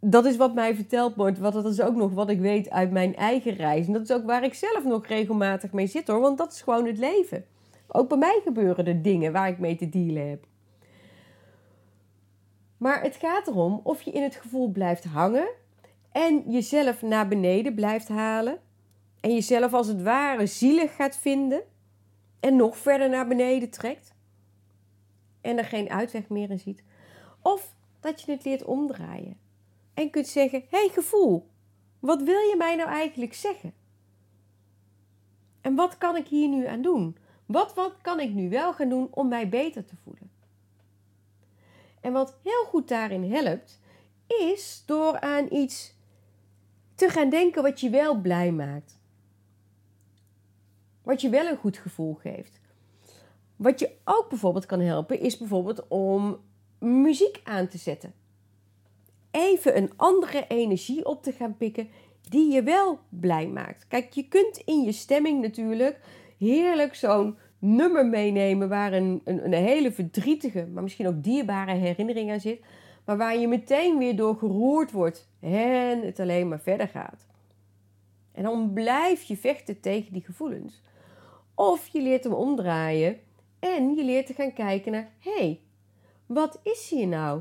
dat 0.00 0.24
is 0.24 0.36
wat 0.36 0.54
mij 0.54 0.74
verteld 0.74 1.14
wordt. 1.14 1.38
Wat, 1.38 1.52
dat 1.52 1.66
is 1.66 1.80
ook 1.80 1.94
nog 1.94 2.12
wat 2.12 2.30
ik 2.30 2.40
weet 2.40 2.70
uit 2.70 2.90
mijn 2.90 3.16
eigen 3.16 3.54
reis. 3.54 3.86
En 3.86 3.92
dat 3.92 4.02
is 4.02 4.12
ook 4.12 4.26
waar 4.26 4.44
ik 4.44 4.54
zelf 4.54 4.84
nog 4.84 5.06
regelmatig 5.06 5.72
mee 5.72 5.86
zit 5.86 6.06
hoor. 6.06 6.20
Want 6.20 6.38
dat 6.38 6.52
is 6.52 6.62
gewoon 6.62 6.86
het 6.86 6.98
leven. 6.98 7.44
Ook 7.86 8.08
bij 8.08 8.18
mij 8.18 8.40
gebeuren 8.44 8.86
er 8.86 9.02
dingen 9.02 9.32
waar 9.32 9.48
ik 9.48 9.58
mee 9.58 9.76
te 9.76 9.88
dealen 9.88 10.28
heb. 10.28 10.46
Maar 12.76 13.02
het 13.02 13.16
gaat 13.16 13.46
erom 13.46 13.80
of 13.82 14.02
je 14.02 14.10
in 14.10 14.22
het 14.22 14.36
gevoel 14.36 14.70
blijft 14.70 15.04
hangen 15.04 15.48
en 16.16 16.50
jezelf 16.50 17.02
naar 17.02 17.28
beneden 17.28 17.74
blijft 17.74 18.08
halen 18.08 18.58
en 19.20 19.32
jezelf 19.32 19.72
als 19.72 19.86
het 19.86 20.02
ware 20.02 20.46
zielig 20.46 20.94
gaat 20.94 21.16
vinden 21.16 21.62
en 22.40 22.56
nog 22.56 22.76
verder 22.76 23.08
naar 23.08 23.26
beneden 23.26 23.70
trekt 23.70 24.14
en 25.40 25.58
er 25.58 25.64
geen 25.64 25.90
uitweg 25.90 26.28
meer 26.28 26.50
in 26.50 26.58
ziet. 26.58 26.82
Of 27.42 27.74
dat 28.00 28.22
je 28.22 28.32
het 28.32 28.44
leert 28.44 28.64
omdraaien 28.64 29.38
en 29.94 30.10
kunt 30.10 30.26
zeggen: 30.26 30.64
Hé 30.70 30.78
hey, 30.78 30.88
gevoel, 30.88 31.46
wat 32.00 32.22
wil 32.22 32.40
je 32.40 32.54
mij 32.58 32.76
nou 32.76 32.88
eigenlijk 32.88 33.34
zeggen? 33.34 33.74
En 35.60 35.74
wat 35.74 35.98
kan 35.98 36.16
ik 36.16 36.28
hier 36.28 36.48
nu 36.48 36.66
aan 36.66 36.82
doen? 36.82 37.16
Wat, 37.46 37.74
wat 37.74 37.94
kan 38.00 38.20
ik 38.20 38.30
nu 38.30 38.48
wel 38.48 38.72
gaan 38.72 38.88
doen 38.88 39.08
om 39.10 39.28
mij 39.28 39.48
beter 39.48 39.84
te 39.84 39.96
voelen? 40.04 40.30
En 42.00 42.12
wat 42.12 42.36
heel 42.42 42.64
goed 42.64 42.88
daarin 42.88 43.32
helpt, 43.32 43.80
is 44.26 44.82
door 44.86 45.20
aan 45.20 45.46
iets 45.50 45.95
te 46.96 47.08
gaan 47.08 47.30
denken 47.30 47.62
wat 47.62 47.80
je 47.80 47.90
wel 47.90 48.20
blij 48.20 48.52
maakt. 48.52 48.98
Wat 51.02 51.20
je 51.20 51.28
wel 51.28 51.46
een 51.46 51.56
goed 51.56 51.76
gevoel 51.76 52.14
geeft. 52.14 52.60
Wat 53.56 53.78
je 53.78 53.90
ook 54.04 54.28
bijvoorbeeld 54.28 54.66
kan 54.66 54.80
helpen, 54.80 55.20
is 55.20 55.38
bijvoorbeeld 55.38 55.88
om 55.88 56.40
muziek 56.78 57.40
aan 57.44 57.68
te 57.68 57.78
zetten. 57.78 58.14
Even 59.30 59.76
een 59.76 59.90
andere 59.96 60.44
energie 60.48 61.04
op 61.04 61.22
te 61.22 61.32
gaan 61.32 61.56
pikken 61.56 61.88
die 62.28 62.52
je 62.52 62.62
wel 62.62 62.98
blij 63.08 63.48
maakt. 63.48 63.86
Kijk, 63.88 64.12
je 64.12 64.28
kunt 64.28 64.62
in 64.64 64.82
je 64.82 64.92
stemming 64.92 65.40
natuurlijk 65.40 66.00
heerlijk 66.38 66.94
zo'n 66.94 67.36
nummer 67.58 68.06
meenemen 68.06 68.68
waar 68.68 68.92
een, 68.92 69.20
een, 69.24 69.44
een, 69.44 69.52
hele 69.52 69.92
verdrietige, 69.92 70.66
maar 70.66 70.82
misschien 70.82 71.06
ook 71.06 71.22
dierbare 71.22 71.74
herinnering 71.74 72.30
aan 72.30 72.40
zit, 72.40 72.60
maar 73.06 73.16
waar 73.16 73.38
je 73.38 73.48
meteen 73.48 73.98
weer 73.98 74.16
door 74.16 74.36
geroerd 74.36 74.92
wordt 74.92 75.28
en 75.40 76.02
het 76.02 76.20
alleen 76.20 76.48
maar 76.48 76.60
verder 76.60 76.88
gaat. 76.88 77.26
En 78.32 78.42
dan 78.42 78.72
blijf 78.72 79.22
je 79.22 79.36
vechten 79.36 79.80
tegen 79.80 80.12
die 80.12 80.24
gevoelens. 80.24 80.82
Of 81.54 81.86
je 81.86 82.02
leert 82.02 82.24
hem 82.24 82.32
omdraaien 82.32 83.18
en 83.58 83.94
je 83.94 84.04
leert 84.04 84.26
te 84.26 84.34
gaan 84.34 84.52
kijken 84.52 84.92
naar: 84.92 85.10
hé, 85.18 85.38
hey, 85.38 85.60
wat 86.26 86.60
is 86.62 86.90
hier 86.90 87.06
nou? 87.06 87.40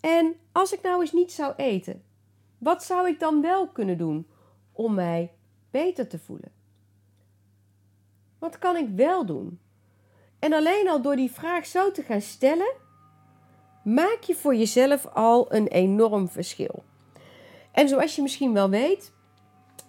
En 0.00 0.34
als 0.52 0.72
ik 0.72 0.82
nou 0.82 1.00
eens 1.00 1.12
niet 1.12 1.32
zou 1.32 1.54
eten, 1.56 2.02
wat 2.58 2.84
zou 2.84 3.08
ik 3.08 3.20
dan 3.20 3.42
wel 3.42 3.68
kunnen 3.68 3.98
doen 3.98 4.26
om 4.72 4.94
mij 4.94 5.32
beter 5.70 6.08
te 6.08 6.18
voelen? 6.18 6.52
Wat 8.38 8.58
kan 8.58 8.76
ik 8.76 8.88
wel 8.88 9.26
doen? 9.26 9.60
En 10.38 10.52
alleen 10.52 10.88
al 10.88 11.02
door 11.02 11.16
die 11.16 11.30
vraag 11.30 11.66
zo 11.66 11.90
te 11.90 12.02
gaan 12.02 12.20
stellen, 12.20 12.74
maak 13.94 14.18
je 14.26 14.34
voor 14.34 14.54
jezelf 14.54 15.06
al 15.06 15.54
een 15.54 15.66
enorm 15.66 16.28
verschil. 16.28 16.82
En 17.72 17.88
zoals 17.88 18.16
je 18.16 18.22
misschien 18.22 18.52
wel 18.52 18.70
weet, 18.70 19.12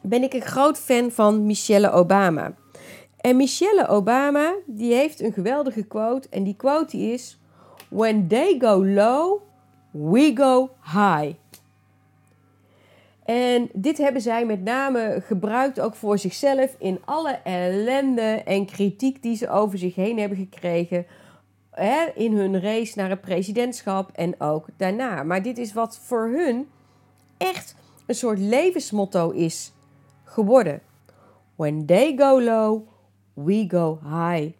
ben 0.01 0.23
ik 0.23 0.33
een 0.33 0.41
groot 0.41 0.77
fan 0.77 1.11
van 1.11 1.45
Michelle 1.45 1.91
Obama. 1.91 2.53
En 3.17 3.37
Michelle 3.37 3.87
Obama, 3.87 4.53
die 4.65 4.93
heeft 4.93 5.21
een 5.21 5.33
geweldige 5.33 5.83
quote. 5.83 6.27
En 6.29 6.43
die 6.43 6.55
quote 6.55 6.97
is: 6.97 7.39
When 7.89 8.27
they 8.27 8.55
go 8.59 8.85
low, 8.85 9.41
we 9.91 10.31
go 10.35 10.69
high. 10.83 11.33
En 13.25 13.69
dit 13.73 13.97
hebben 13.97 14.21
zij 14.21 14.45
met 14.45 14.63
name 14.63 15.23
gebruikt 15.25 15.79
ook 15.79 15.95
voor 15.95 16.17
zichzelf 16.17 16.75
in 16.77 16.99
alle 17.05 17.39
ellende 17.43 18.41
en 18.45 18.65
kritiek 18.65 19.23
die 19.23 19.35
ze 19.35 19.49
over 19.49 19.77
zich 19.77 19.95
heen 19.95 20.19
hebben 20.19 20.37
gekregen. 20.37 21.05
In 22.15 22.37
hun 22.37 22.61
race 22.61 22.93
naar 22.95 23.09
het 23.09 23.21
presidentschap 23.21 24.11
en 24.11 24.39
ook 24.39 24.65
daarna. 24.77 25.23
Maar 25.23 25.41
dit 25.41 25.57
is 25.57 25.73
wat 25.73 25.99
voor 25.99 26.27
hun 26.27 26.69
echt 27.37 27.75
een 28.05 28.15
soort 28.15 28.39
levensmotto 28.39 29.29
is 29.29 29.71
geworden. 30.23 30.81
When 31.55 31.85
they 31.85 32.15
go 32.17 32.41
low, 32.41 32.87
we 33.33 33.65
go 33.67 33.99
high. 34.03 34.53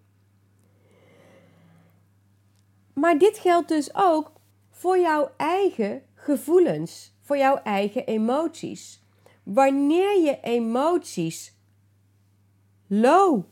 Maar 2.94 3.18
dit 3.18 3.38
geldt 3.38 3.68
dus 3.68 3.90
ook 3.96 4.32
voor 4.70 5.00
jouw 5.00 5.32
eigen 5.38 6.02
gevoelens, 6.16 7.14
voor 7.22 7.38
jouw 7.38 7.56
eigen 7.56 8.06
emoties. 8.06 9.04
Wanneer 9.44 10.22
je 10.22 10.40
emoties 10.42 11.58
low 12.88 13.44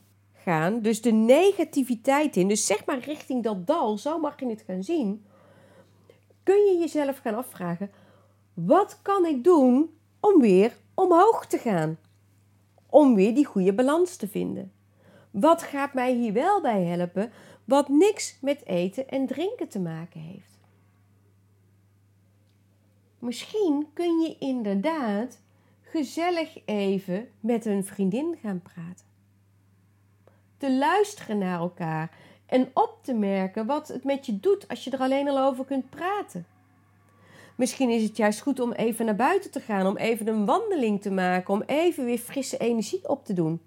gaan, 0.48 0.82
dus 0.82 1.01
de 1.01 1.12
negativiteit 1.12 2.36
in, 2.36 2.48
dus 2.48 2.66
zeg 2.66 2.86
maar 2.86 3.00
richting 3.00 3.44
dat 3.44 3.68
dal, 3.68 3.98
zo 3.98 4.20
mag 4.20 4.39
je 4.39 4.48
het 4.48 4.63
gaan 4.68 4.84
zien, 4.84 5.25
kun 6.44 6.66
je 6.66 6.77
jezelf 6.80 7.18
gaan 7.18 7.36
afvragen: 7.36 7.92
wat 8.54 9.00
kan 9.01 9.25
ik 9.25 9.44
doen 9.44 9.89
om 10.20 10.42
weer 10.42 10.77
omhoog 10.94 11.46
te 11.46 11.58
gaan? 11.58 11.98
Om 12.89 13.16
weer 13.16 13.36
die 13.36 13.46
goede 13.46 13.74
balans 13.74 14.16
te 14.16 14.27
vinden. 14.27 14.72
Wat 15.32 15.63
gaat 15.63 15.94
mij 15.94 16.13
hier 16.13 16.34
wel 16.34 16.62
bij 16.62 16.84
helpen, 16.84 17.32
wat 17.63 17.89
niks 17.89 18.38
met 18.42 18.66
eten 18.66 19.10
en 19.10 19.27
drinken 19.27 19.68
te 19.68 19.80
maken 19.80 20.20
heeft? 20.20 20.60
Misschien 23.20 23.88
kun 23.94 24.20
je 24.20 24.36
inderdaad 24.39 25.39
gezellig 25.82 26.66
even 26.66 27.27
met 27.39 27.66
een 27.66 27.86
vriendin 27.86 28.38
gaan 28.42 28.62
praten. 28.62 29.07
Te 30.58 30.78
luisteren 30.78 31.38
naar 31.38 31.60
elkaar 31.60 32.18
en 32.46 32.70
op 32.74 32.98
te 33.02 33.14
merken 33.14 33.66
wat 33.66 33.88
het 33.88 34.04
met 34.04 34.26
je 34.26 34.40
doet 34.40 34.68
als 34.68 34.84
je 34.84 34.92
er 34.92 35.00
alleen 35.00 35.28
al 35.28 35.40
over 35.40 35.66
kunt 35.66 35.90
praten. 35.90 36.46
Misschien 37.56 37.90
is 37.90 38.04
het 38.04 38.18
juist 38.18 38.42
goed 38.42 38.60
om 38.60 38.72
even 38.72 39.06
naar 39.06 39.16
buiten 39.16 39.52
te 39.52 39.60
gaan, 39.60 39.88
om 39.88 39.98
even 39.98 40.28
een 40.28 40.46
wandeling 40.46 41.02
te 41.02 41.12
maken, 41.12 41.54
om 41.54 41.64
even 41.66 42.06
weer 42.06 42.18
frisse 42.18 42.58
energie 42.58 43.10
op 43.10 43.26
te 43.26 43.34
doen. 43.34 43.62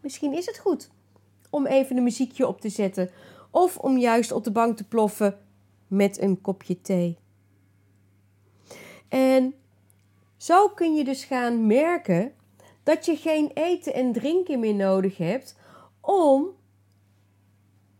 Misschien 0.00 0.32
is 0.32 0.46
het 0.46 0.58
goed 0.58 0.90
om 1.50 1.66
even 1.66 1.96
een 1.96 2.02
muziekje 2.02 2.46
op 2.46 2.60
te 2.60 2.68
zetten 2.68 3.10
of 3.50 3.76
om 3.76 3.98
juist 3.98 4.32
op 4.32 4.44
de 4.44 4.52
bank 4.52 4.76
te 4.76 4.88
ploffen 4.88 5.38
met 5.86 6.20
een 6.20 6.40
kopje 6.40 6.80
thee. 6.80 7.18
En 9.08 9.54
zo 10.36 10.68
kun 10.68 10.94
je 10.94 11.04
dus 11.04 11.24
gaan 11.24 11.66
merken 11.66 12.32
dat 12.82 13.04
je 13.04 13.16
geen 13.16 13.50
eten 13.54 13.94
en 13.94 14.12
drinken 14.12 14.60
meer 14.60 14.74
nodig 14.74 15.16
hebt 15.16 15.58
om 16.00 16.48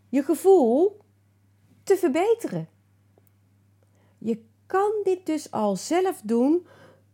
je 0.09 0.23
gevoel 0.23 1.01
te 1.83 1.97
verbeteren. 1.97 2.69
Je 4.19 4.45
kan 4.67 4.91
dit 5.03 5.27
dus 5.27 5.51
al 5.51 5.77
zelf 5.77 6.21
doen 6.25 6.67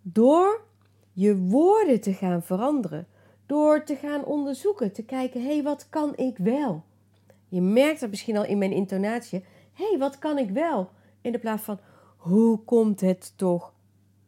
door 0.03 0.65
je 1.13 1.37
woorden 1.37 2.01
te 2.01 2.13
gaan 2.13 2.43
veranderen. 2.43 3.07
Door 3.47 3.85
te 3.85 3.97
gaan 3.97 4.25
onderzoeken, 4.25 4.93
te 4.93 5.05
kijken, 5.05 5.41
hé, 5.41 5.53
hey, 5.53 5.63
wat 5.63 5.89
kan 5.89 6.17
ik 6.17 6.39
wel? 6.39 6.85
Je 7.49 7.61
merkt 7.61 8.01
dat 8.01 8.11
misschien 8.11 8.37
al 8.37 8.45
in 8.45 8.59
mijn 8.59 8.73
intonatie. 8.73 9.45
Hé, 9.73 9.89
hey, 9.89 9.99
wat 9.99 10.19
kan 10.19 10.39
ik 10.39 10.51
wel? 10.51 10.91
In 11.21 11.33
de 11.33 11.39
plaats 11.39 11.63
van, 11.63 11.79
hoe 12.17 12.59
komt 12.65 13.01
het 13.01 13.33
toch 13.37 13.75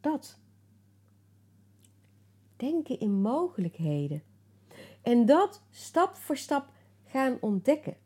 dat? 0.00 0.38
Denken 2.58 2.98
in 2.98 3.20
mogelijkheden. 3.20 4.22
En 5.02 5.26
dat 5.26 5.62
stap 5.70 6.16
voor 6.16 6.36
stap 6.36 6.68
gaan 7.04 7.38
ontdekken. 7.40 7.96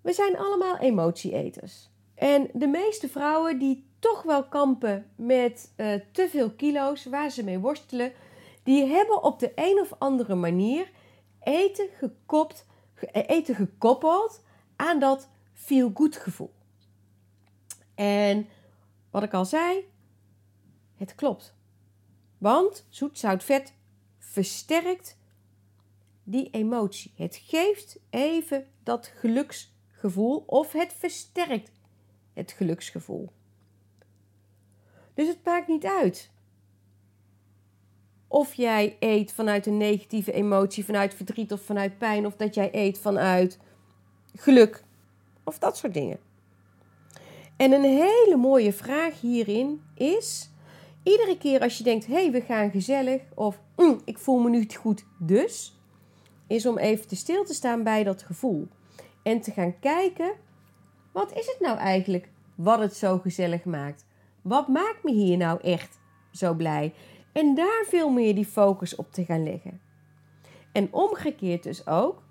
We 0.00 0.12
zijn 0.12 0.36
allemaal 0.36 0.78
emotieeters. 0.78 1.90
En 2.14 2.50
de 2.52 2.66
meeste 2.66 3.08
vrouwen 3.08 3.58
die 3.58 3.86
toch 3.98 4.22
wel 4.22 4.48
kampen 4.48 5.10
met 5.16 5.72
uh, 5.76 5.94
te 6.12 6.28
veel 6.28 6.50
kilo's 6.50 7.04
waar 7.04 7.30
ze 7.30 7.44
mee 7.44 7.58
worstelen, 7.58 8.12
die 8.62 8.86
hebben 8.86 9.22
op 9.22 9.38
de 9.38 9.52
een 9.54 9.80
of 9.80 9.92
andere 9.98 10.34
manier 10.34 10.90
eten, 11.40 11.88
gekopt, 11.98 12.66
eten 13.12 13.54
gekoppeld 13.54 14.42
aan 14.76 15.00
dat 15.00 15.28
feel 15.52 15.90
good 15.94 16.16
gevoel. 16.16 16.52
En 17.94 18.48
wat 19.10 19.22
ik 19.22 19.34
al 19.34 19.44
zei, 19.44 19.84
het 20.96 21.14
klopt. 21.14 21.54
Want 22.38 22.86
zoet, 22.88 23.18
zout, 23.18 23.44
vet 23.44 23.72
versterkt 24.18 25.16
die 26.24 26.50
emotie. 26.50 27.12
Het 27.16 27.36
geeft 27.36 27.98
even 28.10 28.66
dat 28.82 29.06
geluksgevoel 29.06 30.44
of 30.46 30.72
het 30.72 30.92
versterkt 30.92 31.70
het 32.32 32.52
geluksgevoel. 32.52 33.30
Dus 35.14 35.28
het 35.28 35.44
maakt 35.44 35.68
niet 35.68 35.84
uit 35.84 36.30
of 38.28 38.54
jij 38.54 38.96
eet 39.00 39.32
vanuit 39.32 39.66
een 39.66 39.76
negatieve 39.76 40.32
emotie, 40.32 40.84
vanuit 40.84 41.14
verdriet 41.14 41.52
of 41.52 41.60
vanuit 41.60 41.98
pijn, 41.98 42.26
of 42.26 42.36
dat 42.36 42.54
jij 42.54 42.68
eet 42.72 42.98
vanuit 42.98 43.58
geluk 44.34 44.84
of 45.44 45.58
dat 45.58 45.76
soort 45.76 45.94
dingen. 45.94 46.18
En 47.56 47.72
een 47.72 47.84
hele 47.84 48.36
mooie 48.36 48.72
vraag 48.72 49.20
hierin 49.20 49.82
is: 49.94 50.50
iedere 51.06 51.38
keer 51.38 51.60
als 51.60 51.78
je 51.78 51.84
denkt, 51.84 52.06
hé, 52.06 52.12
hey, 52.12 52.30
we 52.30 52.40
gaan 52.40 52.70
gezellig, 52.70 53.22
of 53.34 53.60
mm, 53.76 54.00
ik 54.04 54.18
voel 54.18 54.38
me 54.38 54.50
nu 54.50 54.68
goed, 54.74 55.04
dus, 55.18 55.80
is 56.46 56.66
om 56.66 56.78
even 56.78 57.08
te 57.08 57.16
stil 57.16 57.44
te 57.44 57.54
staan 57.54 57.82
bij 57.82 58.04
dat 58.04 58.22
gevoel. 58.22 58.68
En 59.22 59.40
te 59.40 59.50
gaan 59.50 59.78
kijken, 59.78 60.32
wat 61.12 61.32
is 61.32 61.46
het 61.46 61.56
nou 61.60 61.78
eigenlijk 61.78 62.28
wat 62.54 62.78
het 62.78 62.96
zo 62.96 63.18
gezellig 63.18 63.64
maakt? 63.64 64.06
Wat 64.42 64.68
maakt 64.68 65.02
me 65.02 65.12
hier 65.12 65.36
nou 65.36 65.60
echt 65.60 65.98
zo 66.32 66.54
blij? 66.54 66.94
En 67.32 67.54
daar 67.54 67.84
veel 67.88 68.10
meer 68.10 68.34
die 68.34 68.46
focus 68.46 68.96
op 68.96 69.12
te 69.12 69.24
gaan 69.24 69.42
leggen. 69.42 69.80
En 70.72 70.92
omgekeerd 70.92 71.62
dus 71.62 71.86
ook, 71.86 72.22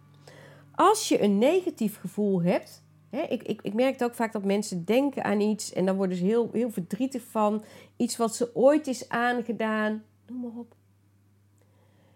als 0.75 1.07
je 1.07 1.21
een 1.21 1.37
negatief 1.37 1.99
gevoel 1.99 2.41
hebt, 2.41 2.83
ik, 3.21 3.43
ik, 3.43 3.61
ik 3.61 3.73
merk 3.73 4.01
ook 4.01 4.15
vaak 4.15 4.31
dat 4.31 4.43
mensen 4.43 4.85
denken 4.85 5.23
aan 5.23 5.39
iets 5.39 5.73
en 5.73 5.85
dan 5.85 5.95
worden 5.95 6.17
ze 6.17 6.23
heel, 6.23 6.49
heel 6.51 6.71
verdrietig 6.71 7.23
van. 7.29 7.63
Iets 7.97 8.17
wat 8.17 8.35
ze 8.35 8.55
ooit 8.55 8.87
is 8.87 9.09
aangedaan, 9.09 10.03
noem 10.27 10.39
maar 10.39 10.59
op. 10.59 10.75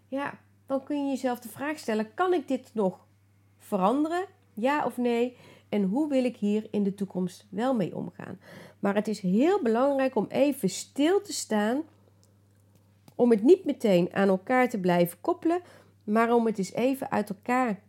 Ja, 0.07 0.39
dan 0.65 0.83
kun 0.83 1.03
je 1.05 1.09
jezelf 1.09 1.39
de 1.39 1.49
vraag 1.49 1.77
stellen: 1.77 2.13
kan 2.13 2.33
ik 2.33 2.47
dit 2.47 2.69
nog 2.73 3.05
veranderen? 3.57 4.25
Ja 4.53 4.85
of 4.85 4.97
nee? 4.97 5.37
En 5.69 5.83
hoe 5.83 6.09
wil 6.09 6.23
ik 6.23 6.37
hier 6.37 6.67
in 6.71 6.83
de 6.83 6.95
toekomst 6.95 7.47
wel 7.49 7.75
mee 7.75 7.95
omgaan? 7.95 8.39
Maar 8.79 8.95
het 8.95 9.07
is 9.07 9.19
heel 9.19 9.61
belangrijk 9.61 10.15
om 10.15 10.25
even 10.29 10.69
stil 10.69 11.21
te 11.21 11.33
staan. 11.33 11.81
Om 13.15 13.31
het 13.31 13.43
niet 13.43 13.65
meteen 13.65 14.13
aan 14.13 14.27
elkaar 14.27 14.69
te 14.69 14.79
blijven 14.79 15.21
koppelen, 15.21 15.61
maar 16.03 16.33
om 16.33 16.45
het 16.45 16.57
eens 16.57 16.73
even 16.73 17.11
uit 17.11 17.29
elkaar 17.29 17.81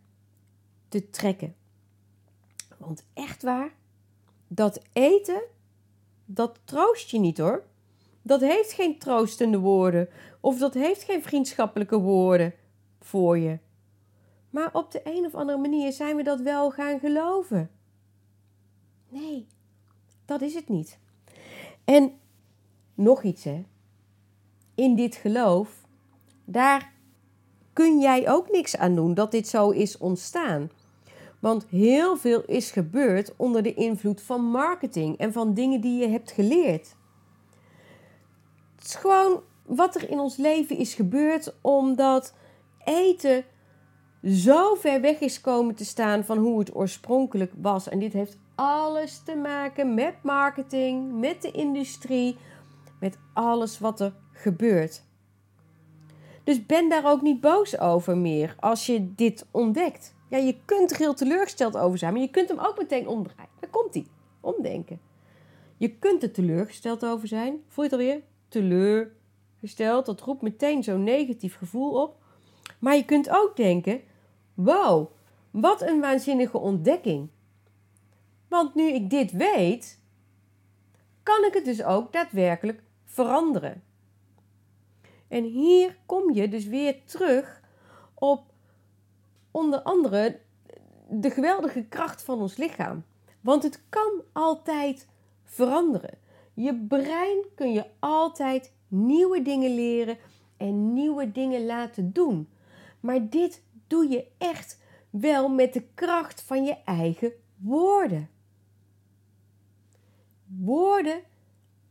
te 0.89 1.09
trekken. 1.09 1.55
Want 2.81 3.03
echt 3.13 3.43
waar, 3.43 3.73
dat 4.47 4.81
eten, 4.93 5.41
dat 6.25 6.59
troost 6.63 7.09
je 7.09 7.19
niet 7.19 7.37
hoor. 7.37 7.63
Dat 8.21 8.41
heeft 8.41 8.71
geen 8.71 8.99
troostende 8.99 9.57
woorden 9.57 10.09
of 10.39 10.57
dat 10.57 10.73
heeft 10.73 11.03
geen 11.03 11.23
vriendschappelijke 11.23 11.99
woorden 11.99 12.53
voor 12.99 13.37
je. 13.37 13.59
Maar 14.49 14.69
op 14.73 14.91
de 14.91 15.01
een 15.03 15.25
of 15.25 15.35
andere 15.35 15.57
manier 15.57 15.91
zijn 15.91 16.15
we 16.15 16.23
dat 16.23 16.41
wel 16.41 16.71
gaan 16.71 16.99
geloven. 16.99 17.69
Nee, 19.09 19.47
dat 20.25 20.41
is 20.41 20.53
het 20.53 20.69
niet. 20.69 20.99
En 21.85 22.13
nog 22.93 23.23
iets, 23.23 23.43
hè. 23.43 23.65
In 24.75 24.95
dit 24.95 25.15
geloof, 25.15 25.87
daar 26.45 26.93
kun 27.73 27.99
jij 27.99 28.29
ook 28.29 28.51
niks 28.51 28.77
aan 28.77 28.95
doen 28.95 29.13
dat 29.13 29.31
dit 29.31 29.47
zo 29.47 29.69
is 29.69 29.97
ontstaan. 29.97 30.69
Want 31.41 31.65
heel 31.69 32.17
veel 32.17 32.43
is 32.45 32.71
gebeurd 32.71 33.33
onder 33.35 33.63
de 33.63 33.73
invloed 33.73 34.21
van 34.21 34.41
marketing 34.41 35.17
en 35.17 35.33
van 35.33 35.53
dingen 35.53 35.81
die 35.81 35.99
je 35.99 36.07
hebt 36.07 36.31
geleerd. 36.31 36.95
Het 38.75 38.85
is 38.85 38.95
gewoon 38.95 39.41
wat 39.65 39.95
er 39.95 40.09
in 40.09 40.19
ons 40.19 40.37
leven 40.37 40.77
is 40.77 40.93
gebeurd 40.93 41.55
omdat 41.61 42.33
eten 42.83 43.43
zo 44.23 44.75
ver 44.75 45.01
weg 45.01 45.19
is 45.19 45.41
komen 45.41 45.75
te 45.75 45.85
staan 45.85 46.23
van 46.23 46.37
hoe 46.37 46.59
het 46.59 46.75
oorspronkelijk 46.75 47.51
was. 47.61 47.89
En 47.89 47.99
dit 47.99 48.13
heeft 48.13 48.37
alles 48.55 49.23
te 49.23 49.35
maken 49.35 49.93
met 49.93 50.13
marketing, 50.23 51.19
met 51.19 51.41
de 51.41 51.51
industrie, 51.51 52.37
met 52.99 53.17
alles 53.33 53.79
wat 53.79 53.99
er 53.99 54.13
gebeurt. 54.33 55.03
Dus 56.43 56.65
ben 56.65 56.89
daar 56.89 57.05
ook 57.05 57.21
niet 57.21 57.41
boos 57.41 57.79
over 57.79 58.17
meer 58.17 58.55
als 58.59 58.85
je 58.85 59.15
dit 59.15 59.45
ontdekt. 59.51 60.15
Ja, 60.31 60.37
je 60.37 60.57
kunt 60.65 60.91
er 60.91 60.97
heel 60.97 61.13
teleurgesteld 61.13 61.77
over 61.77 61.97
zijn, 61.97 62.13
maar 62.13 62.21
je 62.21 62.29
kunt 62.29 62.49
hem 62.49 62.59
ook 62.59 62.77
meteen 62.77 63.07
omdraaien. 63.07 63.49
Daar 63.59 63.69
komt 63.69 63.93
hij. 63.93 64.07
Omdenken. 64.39 64.99
Je 65.77 65.97
kunt 65.97 66.23
er 66.23 66.31
teleurgesteld 66.31 67.05
over 67.05 67.27
zijn. 67.27 67.63
Voel 67.67 67.83
je 67.83 67.89
het 67.89 67.99
alweer? 67.99 68.21
Teleurgesteld. 68.47 70.05
Dat 70.05 70.21
roept 70.21 70.41
meteen 70.41 70.83
zo'n 70.83 71.03
negatief 71.03 71.57
gevoel 71.57 72.01
op. 72.01 72.23
Maar 72.79 72.95
je 72.95 73.05
kunt 73.05 73.29
ook 73.29 73.55
denken: 73.55 74.01
wow, 74.53 75.11
wat 75.51 75.81
een 75.81 75.99
waanzinnige 75.99 76.57
ontdekking. 76.57 77.29
Want 78.47 78.75
nu 78.75 78.83
ik 78.83 79.09
dit 79.09 79.31
weet, 79.31 79.99
kan 81.23 81.45
ik 81.45 81.53
het 81.53 81.65
dus 81.65 81.83
ook 81.83 82.13
daadwerkelijk 82.13 82.83
veranderen. 83.05 83.83
En 85.27 85.43
hier 85.43 85.97
kom 86.05 86.33
je 86.33 86.47
dus 86.47 86.65
weer 86.65 87.05
terug 87.05 87.61
op 88.13 88.50
onder 89.51 89.81
andere 89.81 90.39
de 91.09 91.29
geweldige 91.29 91.83
kracht 91.83 92.23
van 92.23 92.39
ons 92.39 92.57
lichaam. 92.57 93.03
Want 93.41 93.63
het 93.63 93.83
kan 93.89 94.21
altijd 94.31 95.07
veranderen. 95.43 96.17
Je 96.53 96.75
brein 96.87 97.45
kun 97.55 97.73
je 97.73 97.85
altijd 97.99 98.73
nieuwe 98.87 99.41
dingen 99.41 99.75
leren 99.75 100.17
en 100.57 100.93
nieuwe 100.93 101.31
dingen 101.31 101.65
laten 101.65 102.13
doen. 102.13 102.49
Maar 102.99 103.29
dit 103.29 103.63
doe 103.87 104.07
je 104.09 104.27
echt 104.37 104.79
wel 105.09 105.49
met 105.49 105.73
de 105.73 105.83
kracht 105.93 106.41
van 106.41 106.63
je 106.63 106.77
eigen 106.85 107.31
woorden. 107.57 108.29
Woorden, 110.59 111.21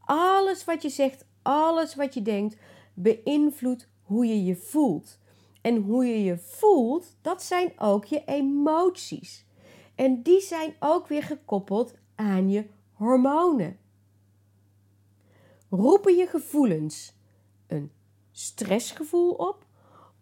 alles 0.00 0.64
wat 0.64 0.82
je 0.82 0.88
zegt, 0.88 1.24
alles 1.42 1.94
wat 1.94 2.14
je 2.14 2.22
denkt, 2.22 2.56
beïnvloedt 2.94 3.88
hoe 4.02 4.26
je 4.26 4.44
je 4.44 4.56
voelt. 4.56 5.18
En 5.60 5.76
hoe 5.76 6.04
je 6.04 6.22
je 6.22 6.38
voelt, 6.38 7.16
dat 7.20 7.42
zijn 7.42 7.72
ook 7.76 8.04
je 8.04 8.24
emoties. 8.24 9.44
En 9.94 10.22
die 10.22 10.40
zijn 10.40 10.74
ook 10.78 11.06
weer 11.06 11.22
gekoppeld 11.22 11.94
aan 12.14 12.50
je 12.50 12.66
hormonen. 12.92 13.78
Roepen 15.70 16.16
je 16.16 16.26
gevoelens 16.26 17.14
een 17.66 17.92
stressgevoel 18.30 19.32
op 19.32 19.66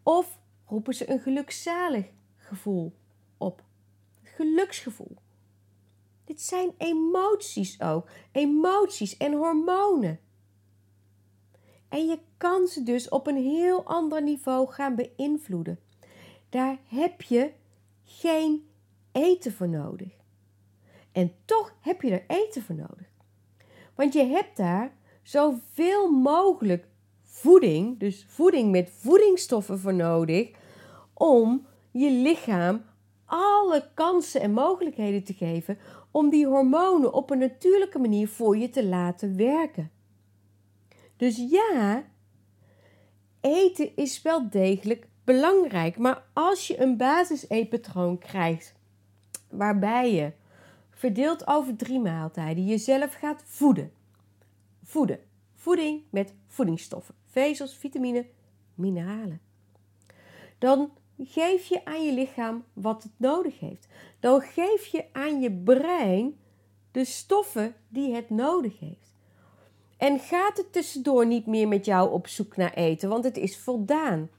of 0.02 0.38
roepen 0.66 0.94
ze 0.94 1.10
een 1.10 1.20
gelukzalig 1.20 2.06
gevoel 2.36 2.94
op? 3.36 3.62
Geluksgevoel. 4.22 5.16
Dit 6.24 6.40
zijn 6.40 6.72
emoties 6.78 7.80
ook, 7.80 8.08
emoties 8.32 9.16
en 9.16 9.32
hormonen. 9.32 10.20
En 11.88 12.06
je 12.06 12.18
kan 12.36 12.66
ze 12.66 12.82
dus 12.82 13.08
op 13.08 13.26
een 13.26 13.36
heel 13.36 13.84
ander 13.84 14.22
niveau 14.22 14.68
gaan 14.68 14.94
beïnvloeden. 14.94 15.78
Daar 16.48 16.78
heb 16.86 17.22
je 17.22 17.50
geen 18.04 18.68
eten 19.12 19.52
voor 19.52 19.68
nodig. 19.68 20.12
En 21.12 21.32
toch 21.44 21.74
heb 21.80 22.02
je 22.02 22.10
er 22.10 22.24
eten 22.26 22.62
voor 22.62 22.74
nodig. 22.74 23.06
Want 23.94 24.12
je 24.12 24.24
hebt 24.24 24.56
daar 24.56 24.92
zoveel 25.22 26.10
mogelijk 26.10 26.86
voeding, 27.22 27.98
dus 27.98 28.26
voeding 28.28 28.70
met 28.70 28.90
voedingsstoffen 28.90 29.78
voor 29.78 29.94
nodig, 29.94 30.50
om 31.14 31.66
je 31.90 32.10
lichaam 32.10 32.84
alle 33.24 33.88
kansen 33.94 34.40
en 34.40 34.52
mogelijkheden 34.52 35.24
te 35.24 35.32
geven 35.32 35.78
om 36.10 36.30
die 36.30 36.46
hormonen 36.46 37.12
op 37.12 37.30
een 37.30 37.38
natuurlijke 37.38 37.98
manier 37.98 38.28
voor 38.28 38.56
je 38.56 38.70
te 38.70 38.86
laten 38.86 39.36
werken. 39.36 39.90
Dus 41.18 41.36
ja, 41.50 42.04
eten 43.40 43.96
is 43.96 44.22
wel 44.22 44.50
degelijk 44.50 45.06
belangrijk, 45.24 45.98
maar 45.98 46.22
als 46.32 46.66
je 46.66 46.80
een 46.80 46.96
basis-eetpatroon 46.96 48.18
krijgt 48.18 48.74
waarbij 49.50 50.14
je 50.14 50.32
verdeeld 50.90 51.46
over 51.46 51.76
drie 51.76 52.00
maaltijden 52.00 52.66
jezelf 52.66 53.14
gaat 53.14 53.42
voeden. 53.46 53.92
Voeden. 54.82 55.20
Voeding 55.54 56.02
met 56.10 56.34
voedingsstoffen, 56.46 57.14
vezels, 57.26 57.76
vitamine, 57.76 58.26
mineralen. 58.74 59.40
Dan 60.58 60.90
geef 61.18 61.64
je 61.64 61.84
aan 61.84 62.04
je 62.04 62.12
lichaam 62.12 62.64
wat 62.72 63.02
het 63.02 63.12
nodig 63.16 63.60
heeft. 63.60 63.88
Dan 64.20 64.40
geef 64.40 64.86
je 64.86 65.04
aan 65.12 65.40
je 65.40 65.52
brein 65.52 66.38
de 66.90 67.04
stoffen 67.04 67.74
die 67.88 68.14
het 68.14 68.30
nodig 68.30 68.78
heeft. 68.78 69.07
En 69.98 70.18
gaat 70.18 70.56
het 70.56 70.72
tussendoor 70.72 71.26
niet 71.26 71.46
meer 71.46 71.68
met 71.68 71.84
jou 71.84 72.12
op 72.12 72.26
zoek 72.26 72.56
naar 72.56 72.74
eten, 72.74 73.08
want 73.08 73.24
het 73.24 73.36
is 73.36 73.58
voldaan. 73.58 74.30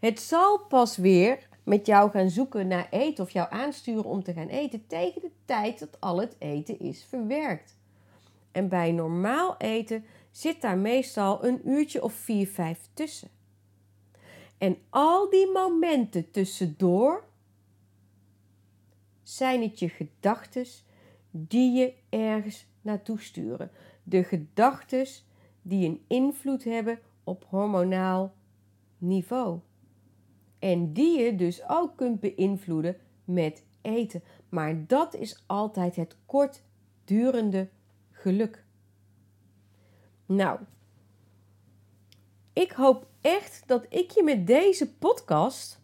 Het 0.00 0.20
zal 0.20 0.58
pas 0.58 0.96
weer 0.96 1.48
met 1.64 1.86
jou 1.86 2.10
gaan 2.10 2.30
zoeken 2.30 2.68
naar 2.68 2.88
eten 2.90 3.24
of 3.24 3.30
jou 3.30 3.50
aansturen 3.50 4.04
om 4.04 4.22
te 4.22 4.32
gaan 4.32 4.48
eten 4.48 4.86
tegen 4.86 5.20
de 5.20 5.30
tijd 5.44 5.78
dat 5.78 6.00
al 6.00 6.20
het 6.20 6.36
eten 6.38 6.78
is 6.78 7.04
verwerkt. 7.04 7.76
En 8.52 8.68
bij 8.68 8.92
normaal 8.92 9.54
eten 9.58 10.04
zit 10.30 10.60
daar 10.60 10.78
meestal 10.78 11.44
een 11.44 11.68
uurtje 11.68 12.02
of 12.02 12.12
vier, 12.12 12.48
vijf 12.48 12.88
tussen. 12.94 13.28
En 14.58 14.78
al 14.90 15.30
die 15.30 15.52
momenten 15.52 16.30
tussendoor 16.30 17.24
zijn 19.22 19.62
het 19.62 19.78
je 19.78 19.88
gedachten 19.88 20.66
die 21.30 21.72
je 21.72 21.94
ergens 22.08 22.66
naartoe 22.80 23.20
sturen. 23.20 23.70
De 24.08 24.24
gedachten 24.24 25.06
die 25.62 25.88
een 25.88 26.04
invloed 26.06 26.64
hebben 26.64 26.98
op 27.24 27.44
hormonaal 27.48 28.34
niveau. 28.98 29.58
En 30.58 30.92
die 30.92 31.18
je 31.18 31.36
dus 31.36 31.68
ook 31.68 31.96
kunt 31.96 32.20
beïnvloeden 32.20 32.96
met 33.24 33.64
eten. 33.82 34.22
Maar 34.48 34.86
dat 34.86 35.14
is 35.14 35.42
altijd 35.46 35.96
het 35.96 36.16
kortdurende 36.26 37.68
geluk. 38.10 38.64
Nou, 40.26 40.60
ik 42.52 42.72
hoop 42.72 43.06
echt 43.20 43.62
dat 43.66 43.86
ik 43.88 44.10
je 44.10 44.22
met 44.22 44.46
deze 44.46 44.94
podcast 44.94 45.80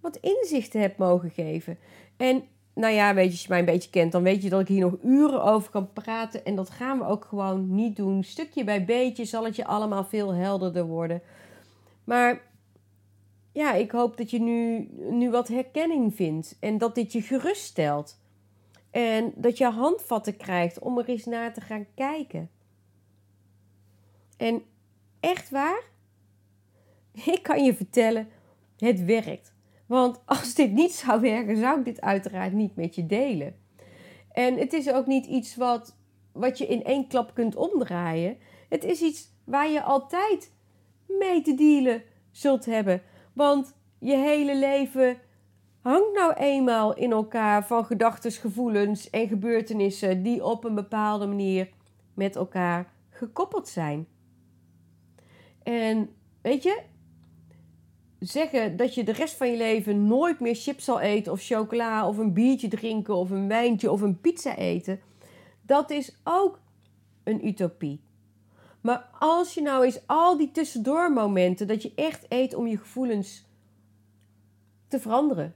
wat 0.00 0.16
inzichten 0.16 0.80
heb 0.80 0.96
mogen 0.96 1.30
geven. 1.30 1.78
En 2.16 2.44
nou 2.74 2.94
ja, 2.94 3.14
weet 3.14 3.24
je, 3.24 3.30
als 3.30 3.42
je 3.42 3.48
mij 3.48 3.58
een 3.58 3.64
beetje 3.64 3.90
kent, 3.90 4.12
dan 4.12 4.22
weet 4.22 4.42
je 4.42 4.48
dat 4.48 4.60
ik 4.60 4.68
hier 4.68 4.80
nog 4.80 4.96
uren 5.02 5.42
over 5.42 5.70
kan 5.70 5.92
praten. 5.92 6.44
En 6.44 6.54
dat 6.54 6.70
gaan 6.70 6.98
we 6.98 7.04
ook 7.04 7.24
gewoon 7.24 7.74
niet 7.74 7.96
doen. 7.96 8.24
Stukje 8.24 8.64
bij 8.64 8.84
beetje 8.84 9.24
zal 9.24 9.44
het 9.44 9.56
je 9.56 9.64
allemaal 9.64 10.04
veel 10.04 10.34
helderder 10.34 10.84
worden. 10.84 11.22
Maar 12.04 12.40
ja, 13.52 13.72
ik 13.72 13.90
hoop 13.90 14.16
dat 14.16 14.30
je 14.30 14.40
nu, 14.40 14.88
nu 15.10 15.30
wat 15.30 15.48
herkenning 15.48 16.14
vindt 16.14 16.56
en 16.60 16.78
dat 16.78 16.94
dit 16.94 17.12
je 17.12 17.22
geruststelt. 17.22 18.20
En 18.90 19.32
dat 19.36 19.58
je 19.58 19.66
handvatten 19.66 20.36
krijgt 20.36 20.78
om 20.78 20.98
er 20.98 21.08
eens 21.08 21.24
naar 21.24 21.54
te 21.54 21.60
gaan 21.60 21.86
kijken. 21.94 22.50
En 24.36 24.62
echt 25.20 25.50
waar, 25.50 25.82
ik 27.34 27.42
kan 27.42 27.64
je 27.64 27.74
vertellen, 27.74 28.28
het 28.76 29.04
werkt. 29.04 29.51
Want 29.92 30.22
als 30.26 30.54
dit 30.54 30.72
niet 30.72 30.92
zou 30.92 31.20
werken, 31.20 31.56
zou 31.56 31.78
ik 31.78 31.84
dit 31.84 32.00
uiteraard 32.00 32.52
niet 32.52 32.76
met 32.76 32.94
je 32.94 33.06
delen. 33.06 33.56
En 34.32 34.58
het 34.58 34.72
is 34.72 34.92
ook 34.92 35.06
niet 35.06 35.26
iets 35.26 35.56
wat, 35.56 35.96
wat 36.32 36.58
je 36.58 36.66
in 36.66 36.84
één 36.84 37.08
klap 37.08 37.34
kunt 37.34 37.56
omdraaien. 37.56 38.36
Het 38.68 38.84
is 38.84 39.02
iets 39.02 39.30
waar 39.44 39.70
je 39.70 39.82
altijd 39.82 40.52
mee 41.06 41.42
te 41.42 41.54
dealen 41.54 42.02
zult 42.30 42.64
hebben. 42.64 43.02
Want 43.32 43.74
je 43.98 44.16
hele 44.16 44.56
leven 44.56 45.18
hangt 45.80 46.12
nou 46.14 46.32
eenmaal 46.32 46.94
in 46.94 47.12
elkaar 47.12 47.66
van 47.66 47.84
gedachten, 47.84 48.32
gevoelens 48.32 49.10
en 49.10 49.28
gebeurtenissen 49.28 50.22
die 50.22 50.44
op 50.44 50.64
een 50.64 50.74
bepaalde 50.74 51.26
manier 51.26 51.68
met 52.14 52.36
elkaar 52.36 52.92
gekoppeld 53.10 53.68
zijn. 53.68 54.06
En 55.62 56.14
weet 56.42 56.62
je, 56.62 56.82
zeggen 58.22 58.76
dat 58.76 58.94
je 58.94 59.04
de 59.04 59.12
rest 59.12 59.34
van 59.34 59.50
je 59.50 59.56
leven 59.56 60.06
nooit 60.06 60.40
meer 60.40 60.54
chips 60.54 60.84
zal 60.84 61.00
eten 61.00 61.32
of 61.32 61.42
chocola 61.42 62.08
of 62.08 62.18
een 62.18 62.32
biertje 62.32 62.68
drinken 62.68 63.14
of 63.14 63.30
een 63.30 63.48
wijntje 63.48 63.90
of 63.90 64.00
een 64.00 64.20
pizza 64.20 64.56
eten, 64.56 65.00
dat 65.62 65.90
is 65.90 66.16
ook 66.24 66.60
een 67.24 67.46
utopie. 67.46 68.00
Maar 68.80 69.08
als 69.18 69.54
je 69.54 69.62
nou 69.62 69.84
eens 69.84 70.00
al 70.06 70.36
die 70.36 70.50
tussendoormomenten 70.50 71.66
dat 71.66 71.82
je 71.82 71.92
echt 71.94 72.26
eet 72.28 72.54
om 72.54 72.66
je 72.66 72.78
gevoelens 72.78 73.46
te 74.88 75.00
veranderen, 75.00 75.54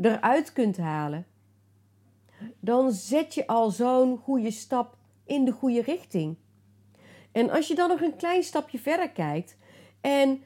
eruit 0.00 0.52
kunt 0.52 0.76
halen, 0.76 1.26
dan 2.60 2.92
zet 2.92 3.34
je 3.34 3.46
al 3.46 3.70
zo'n 3.70 4.18
goede 4.18 4.50
stap 4.50 4.96
in 5.24 5.44
de 5.44 5.52
goede 5.52 5.82
richting. 5.82 6.36
En 7.32 7.50
als 7.50 7.68
je 7.68 7.74
dan 7.74 7.88
nog 7.88 8.00
een 8.00 8.16
klein 8.16 8.42
stapje 8.42 8.78
verder 8.78 9.10
kijkt 9.10 9.56
en 10.00 10.42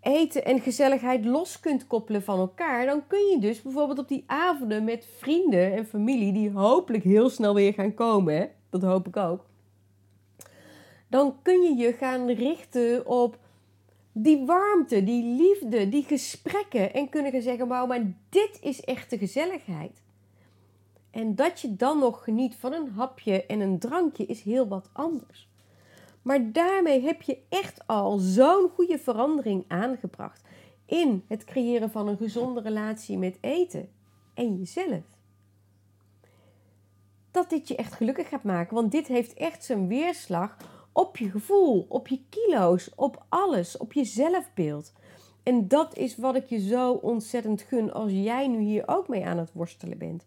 eten 0.00 0.44
en 0.44 0.60
gezelligheid 0.60 1.24
los 1.24 1.60
kunt 1.60 1.86
koppelen 1.86 2.22
van 2.22 2.38
elkaar, 2.38 2.86
dan 2.86 3.06
kun 3.06 3.26
je 3.26 3.38
dus 3.40 3.62
bijvoorbeeld 3.62 3.98
op 3.98 4.08
die 4.08 4.24
avonden 4.26 4.84
met 4.84 5.06
vrienden 5.18 5.72
en 5.72 5.86
familie, 5.86 6.32
die 6.32 6.50
hopelijk 6.50 7.04
heel 7.04 7.30
snel 7.30 7.54
weer 7.54 7.72
gaan 7.72 7.94
komen, 7.94 8.34
hè? 8.34 8.46
dat 8.70 8.82
hoop 8.82 9.06
ik 9.06 9.16
ook, 9.16 9.44
dan 11.08 11.36
kun 11.42 11.62
je 11.62 11.74
je 11.76 11.92
gaan 11.92 12.30
richten 12.30 13.06
op 13.06 13.38
die 14.12 14.46
warmte, 14.46 15.04
die 15.04 15.24
liefde, 15.24 15.88
die 15.88 16.02
gesprekken 16.02 16.94
en 16.94 17.08
kunnen 17.08 17.32
gaan 17.32 17.42
zeggen: 17.42 17.68
Wauw, 17.68 17.86
maar 17.86 18.12
dit 18.28 18.58
is 18.60 18.80
echte 18.80 19.18
gezelligheid. 19.18 20.02
En 21.10 21.34
dat 21.34 21.60
je 21.60 21.76
dan 21.76 21.98
nog 21.98 22.24
geniet 22.24 22.54
van 22.54 22.72
een 22.72 22.88
hapje 22.88 23.46
en 23.46 23.60
een 23.60 23.78
drankje 23.78 24.26
is 24.26 24.42
heel 24.42 24.68
wat 24.68 24.88
anders. 24.92 25.49
Maar 26.22 26.52
daarmee 26.52 27.02
heb 27.02 27.22
je 27.22 27.38
echt 27.48 27.86
al 27.86 28.18
zo'n 28.18 28.70
goede 28.74 28.98
verandering 28.98 29.64
aangebracht 29.68 30.42
in 30.86 31.24
het 31.28 31.44
creëren 31.44 31.90
van 31.90 32.08
een 32.08 32.16
gezonde 32.16 32.60
relatie 32.60 33.18
met 33.18 33.38
eten 33.40 33.88
en 34.34 34.56
jezelf. 34.56 35.04
Dat 37.30 37.50
dit 37.50 37.68
je 37.68 37.76
echt 37.76 37.92
gelukkig 37.92 38.28
gaat 38.28 38.42
maken, 38.42 38.74
want 38.74 38.92
dit 38.92 39.06
heeft 39.06 39.34
echt 39.34 39.64
zijn 39.64 39.88
weerslag 39.88 40.56
op 40.92 41.16
je 41.16 41.30
gevoel, 41.30 41.86
op 41.88 42.08
je 42.08 42.20
kilo's, 42.28 42.90
op 42.96 43.24
alles, 43.28 43.76
op 43.76 43.92
je 43.92 44.04
zelfbeeld. 44.04 44.92
En 45.42 45.68
dat 45.68 45.96
is 45.96 46.16
wat 46.16 46.34
ik 46.34 46.46
je 46.46 46.60
zo 46.68 46.92
ontzettend 46.92 47.62
gun 47.62 47.92
als 47.92 48.12
jij 48.12 48.48
nu 48.48 48.60
hier 48.60 48.82
ook 48.86 49.08
mee 49.08 49.26
aan 49.26 49.38
het 49.38 49.52
worstelen 49.52 49.98
bent. 49.98 50.24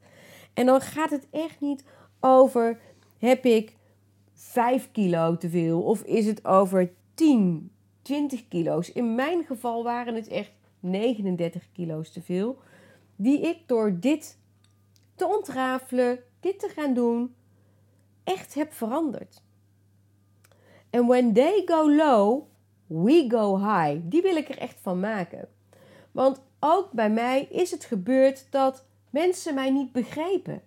En 0.54 0.66
dan 0.66 0.82
gaat 0.82 1.10
het 1.10 1.28
echt 1.32 1.62
niet 1.62 1.84
over 2.20 2.80
heb 3.18 3.46
ik 3.46 3.76
5 4.44 4.92
kilo 4.92 5.38
te 5.38 5.50
veel 5.50 5.82
of 5.82 6.02
is 6.02 6.26
het 6.26 6.46
over 6.46 6.92
10 7.14 7.72
20 8.04 8.48
kilo's. 8.48 8.92
In 8.92 9.16
mijn 9.16 9.44
geval 9.44 9.84
waren 9.84 10.16
het 10.16 10.28
echt 10.28 10.52
39 10.80 11.72
kilo's 11.72 12.12
te 12.12 12.22
veel. 12.22 12.58
Die 13.16 13.42
ik 13.42 13.58
door 13.66 14.00
dit 14.00 14.38
te 15.16 15.28
ontrafelen, 15.28 16.20
dit 16.40 16.60
te 16.60 16.70
gaan 16.76 16.94
doen, 16.94 17.36
echt 18.24 18.54
heb 18.54 18.74
veranderd. 18.74 19.42
En 20.90 21.08
when 21.08 21.34
they 21.34 21.62
go 21.66 21.96
low, 21.96 22.44
we 22.88 23.26
go 23.30 23.58
high. 23.58 24.00
Die 24.04 24.22
wil 24.22 24.36
ik 24.36 24.50
er 24.50 24.58
echt 24.58 24.80
van 24.82 25.00
maken. 25.00 25.48
Want 26.12 26.42
ook 26.60 26.92
bij 26.92 27.10
mij 27.10 27.48
is 27.50 27.72
het 27.72 27.86
gebeurd 27.86 28.48
dat 28.52 28.86
mensen 29.10 29.54
mij 29.54 29.72
niet 29.72 29.92
begrepen. 29.92 30.62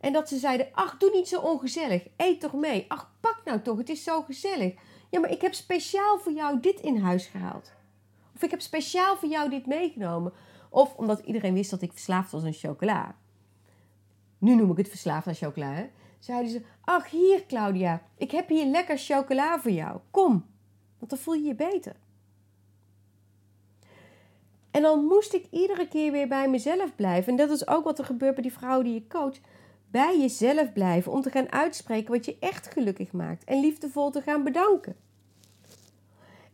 En 0.00 0.12
dat 0.12 0.28
ze 0.28 0.38
zeiden: 0.38 0.68
Ach, 0.72 0.96
doe 0.96 1.10
niet 1.10 1.28
zo 1.28 1.40
ongezellig. 1.40 2.06
Eet 2.16 2.40
toch 2.40 2.52
mee. 2.52 2.84
Ach, 2.88 3.12
pak 3.20 3.40
nou 3.44 3.60
toch. 3.60 3.78
Het 3.78 3.88
is 3.88 4.02
zo 4.02 4.22
gezellig. 4.22 4.74
Ja, 5.10 5.20
maar 5.20 5.30
ik 5.30 5.40
heb 5.40 5.54
speciaal 5.54 6.18
voor 6.18 6.32
jou 6.32 6.60
dit 6.60 6.80
in 6.80 6.96
huis 6.96 7.26
gehaald. 7.26 7.72
Of 8.34 8.42
ik 8.42 8.50
heb 8.50 8.60
speciaal 8.60 9.16
voor 9.16 9.28
jou 9.28 9.50
dit 9.50 9.66
meegenomen. 9.66 10.32
Of 10.68 10.94
omdat 10.96 11.18
iedereen 11.18 11.54
wist 11.54 11.70
dat 11.70 11.82
ik 11.82 11.92
verslaafd 11.92 12.32
was 12.32 12.44
aan 12.44 12.52
chocola. 12.52 13.14
Nu 14.38 14.54
noem 14.54 14.70
ik 14.70 14.76
het 14.76 14.88
verslaafd 14.88 15.26
aan 15.26 15.34
chocola. 15.34 15.72
Hè? 15.72 15.86
Zeiden 16.18 16.50
ze: 16.50 16.62
Ach, 16.80 17.10
hier 17.10 17.46
Claudia. 17.46 18.02
Ik 18.16 18.30
heb 18.30 18.48
hier 18.48 18.66
lekker 18.66 18.98
chocola 18.98 19.60
voor 19.60 19.70
jou. 19.70 20.00
Kom. 20.10 20.46
Want 20.98 21.10
dan 21.10 21.18
voel 21.18 21.34
je 21.34 21.42
je 21.42 21.54
beter. 21.54 21.96
En 24.70 24.82
dan 24.82 25.04
moest 25.04 25.34
ik 25.34 25.46
iedere 25.50 25.88
keer 25.88 26.12
weer 26.12 26.28
bij 26.28 26.48
mezelf 26.48 26.94
blijven. 26.94 27.30
En 27.30 27.38
dat 27.38 27.50
is 27.50 27.68
ook 27.68 27.84
wat 27.84 27.98
er 27.98 28.04
gebeurt 28.04 28.34
bij 28.34 28.42
die 28.42 28.52
vrouw 28.52 28.82
die 28.82 28.94
je 28.94 29.06
coacht. 29.06 29.40
Bij 29.90 30.18
jezelf 30.20 30.72
blijven 30.72 31.12
om 31.12 31.20
te 31.20 31.30
gaan 31.30 31.52
uitspreken 31.52 32.12
wat 32.12 32.24
je 32.24 32.36
echt 32.40 32.66
gelukkig 32.66 33.12
maakt. 33.12 33.44
En 33.44 33.60
liefdevol 33.60 34.10
te 34.10 34.22
gaan 34.22 34.44
bedanken. 34.44 34.96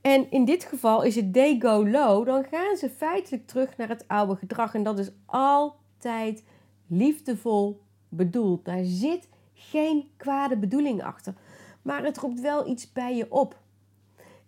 En 0.00 0.30
in 0.30 0.44
dit 0.44 0.64
geval 0.64 1.02
is 1.02 1.14
het 1.14 1.32
they 1.32 1.56
go 1.60 1.88
low. 1.88 2.26
Dan 2.26 2.44
gaan 2.44 2.76
ze 2.76 2.90
feitelijk 2.90 3.46
terug 3.46 3.76
naar 3.76 3.88
het 3.88 4.08
oude 4.08 4.36
gedrag. 4.36 4.74
En 4.74 4.82
dat 4.82 4.98
is 4.98 5.10
altijd 5.26 6.44
liefdevol 6.86 7.82
bedoeld. 8.08 8.64
Daar 8.64 8.84
zit 8.84 9.28
geen 9.54 10.10
kwade 10.16 10.56
bedoeling 10.56 11.02
achter. 11.02 11.34
Maar 11.82 12.04
het 12.04 12.18
roept 12.18 12.40
wel 12.40 12.68
iets 12.68 12.92
bij 12.92 13.16
je 13.16 13.32
op. 13.32 13.58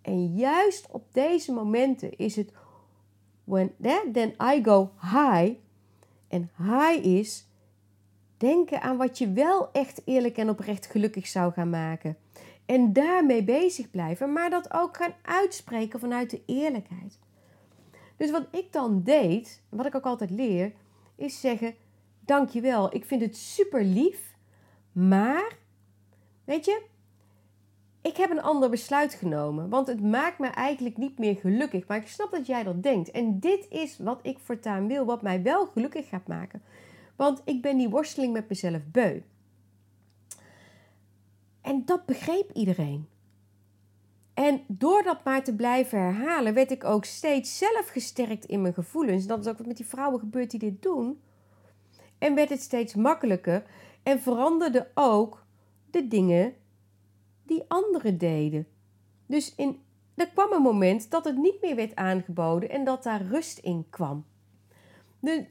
En 0.02 0.34
juist 0.34 0.86
op 0.90 1.04
deze 1.12 1.52
momenten 1.52 2.16
is 2.16 2.36
het 2.36 2.52
when 3.44 3.74
then 4.12 4.34
I 4.54 4.64
go 4.64 4.90
high. 5.00 5.52
En 6.28 6.50
high 6.56 7.04
is 7.04 7.47
denken 8.38 8.82
aan 8.82 8.96
wat 8.96 9.18
je 9.18 9.32
wel 9.32 9.72
echt 9.72 10.02
eerlijk 10.04 10.36
en 10.36 10.48
oprecht 10.48 10.86
gelukkig 10.86 11.26
zou 11.26 11.52
gaan 11.52 11.70
maken. 11.70 12.16
En 12.66 12.92
daarmee 12.92 13.44
bezig 13.44 13.90
blijven, 13.90 14.32
maar 14.32 14.50
dat 14.50 14.72
ook 14.72 14.96
gaan 14.96 15.14
uitspreken 15.22 16.00
vanuit 16.00 16.30
de 16.30 16.42
eerlijkheid. 16.46 17.18
Dus 18.16 18.30
wat 18.30 18.46
ik 18.50 18.72
dan 18.72 19.02
deed, 19.02 19.62
wat 19.68 19.86
ik 19.86 19.94
ook 19.94 20.04
altijd 20.04 20.30
leer, 20.30 20.72
is 21.16 21.40
zeggen: 21.40 21.74
Dankjewel, 22.20 22.94
ik 22.94 23.04
vind 23.04 23.20
het 23.20 23.36
super 23.36 23.84
lief, 23.84 24.34
maar 24.92 25.56
weet 26.44 26.64
je, 26.64 26.82
ik 28.02 28.16
heb 28.16 28.30
een 28.30 28.42
ander 28.42 28.70
besluit 28.70 29.14
genomen, 29.14 29.68
want 29.68 29.86
het 29.86 30.02
maakt 30.02 30.38
me 30.38 30.46
eigenlijk 30.46 30.96
niet 30.96 31.18
meer 31.18 31.36
gelukkig. 31.36 31.86
Maar 31.86 31.96
ik 31.96 32.08
snap 32.08 32.30
dat 32.30 32.46
jij 32.46 32.62
dat 32.62 32.82
denkt. 32.82 33.10
En 33.10 33.40
dit 33.40 33.66
is 33.68 33.98
wat 33.98 34.20
ik 34.22 34.38
voortaan 34.38 34.86
wil, 34.86 35.04
wat 35.04 35.22
mij 35.22 35.42
wel 35.42 35.66
gelukkig 35.66 36.08
gaat 36.08 36.26
maken. 36.26 36.62
Want 37.18 37.42
ik 37.44 37.62
ben 37.62 37.76
die 37.76 37.88
worsteling 37.88 38.32
met 38.32 38.48
mezelf 38.48 38.82
beu. 38.86 39.20
En 41.60 41.84
dat 41.84 42.06
begreep 42.06 42.50
iedereen. 42.52 43.08
En 44.34 44.64
door 44.66 45.02
dat 45.02 45.24
maar 45.24 45.44
te 45.44 45.54
blijven 45.54 45.98
herhalen, 45.98 46.54
werd 46.54 46.70
ik 46.70 46.84
ook 46.84 47.04
steeds 47.04 47.58
zelf 47.58 47.88
gesterkt 47.88 48.44
in 48.44 48.62
mijn 48.62 48.74
gevoelens. 48.74 49.26
Dat 49.26 49.38
is 49.38 49.46
ook 49.46 49.58
wat 49.58 49.66
met 49.66 49.76
die 49.76 49.86
vrouwen 49.86 50.20
gebeurt 50.20 50.50
die 50.50 50.60
dit 50.60 50.82
doen. 50.82 51.20
En 52.18 52.34
werd 52.34 52.48
het 52.48 52.60
steeds 52.60 52.94
makkelijker. 52.94 53.64
En 54.02 54.20
veranderde 54.20 54.90
ook 54.94 55.46
de 55.90 56.08
dingen 56.08 56.54
die 57.42 57.64
anderen 57.68 58.18
deden. 58.18 58.66
Dus 59.26 59.54
in, 59.54 59.80
er 60.14 60.28
kwam 60.28 60.52
een 60.52 60.62
moment 60.62 61.10
dat 61.10 61.24
het 61.24 61.36
niet 61.36 61.60
meer 61.60 61.76
werd 61.76 61.96
aangeboden 61.96 62.70
en 62.70 62.84
dat 62.84 63.02
daar 63.02 63.22
rust 63.22 63.58
in 63.58 63.86
kwam. 63.90 64.24
Dus 65.20 65.44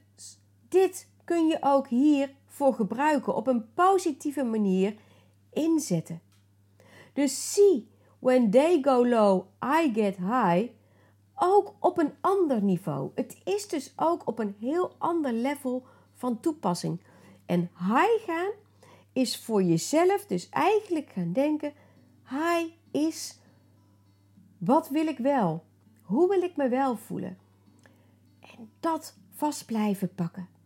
dit 0.67 1.07
kun 1.27 1.47
je 1.47 1.57
ook 1.61 1.87
hier 1.87 2.33
voor 2.45 2.73
gebruiken, 2.73 3.35
op 3.35 3.47
een 3.47 3.73
positieve 3.73 4.43
manier 4.43 4.95
inzetten. 5.53 6.21
Dus 7.13 7.53
zie, 7.53 7.89
when 8.19 8.49
they 8.49 8.77
go 8.81 9.07
low, 9.07 9.45
I 9.63 9.91
get 9.93 10.17
high, 10.17 10.69
ook 11.35 11.73
op 11.79 11.97
een 11.97 12.13
ander 12.21 12.61
niveau. 12.61 13.11
Het 13.15 13.37
is 13.43 13.67
dus 13.67 13.93
ook 13.95 14.27
op 14.27 14.39
een 14.39 14.55
heel 14.59 14.95
ander 14.97 15.33
level 15.33 15.85
van 16.13 16.39
toepassing. 16.39 17.01
En 17.45 17.71
high 17.77 18.23
gaan 18.25 18.51
is 19.13 19.43
voor 19.43 19.63
jezelf 19.63 20.25
dus 20.25 20.49
eigenlijk 20.49 21.09
gaan 21.09 21.33
denken: 21.33 21.73
high 22.29 22.73
is 22.91 23.39
wat 24.57 24.89
wil 24.89 25.07
ik 25.07 25.17
wel? 25.17 25.63
Hoe 26.01 26.29
wil 26.29 26.41
ik 26.41 26.55
me 26.55 26.69
wel 26.69 26.97
voelen? 26.97 27.37
En 28.39 28.69
dat 28.79 29.17
vast 29.29 29.65
blijven 29.65 30.15
pakken. 30.15 30.56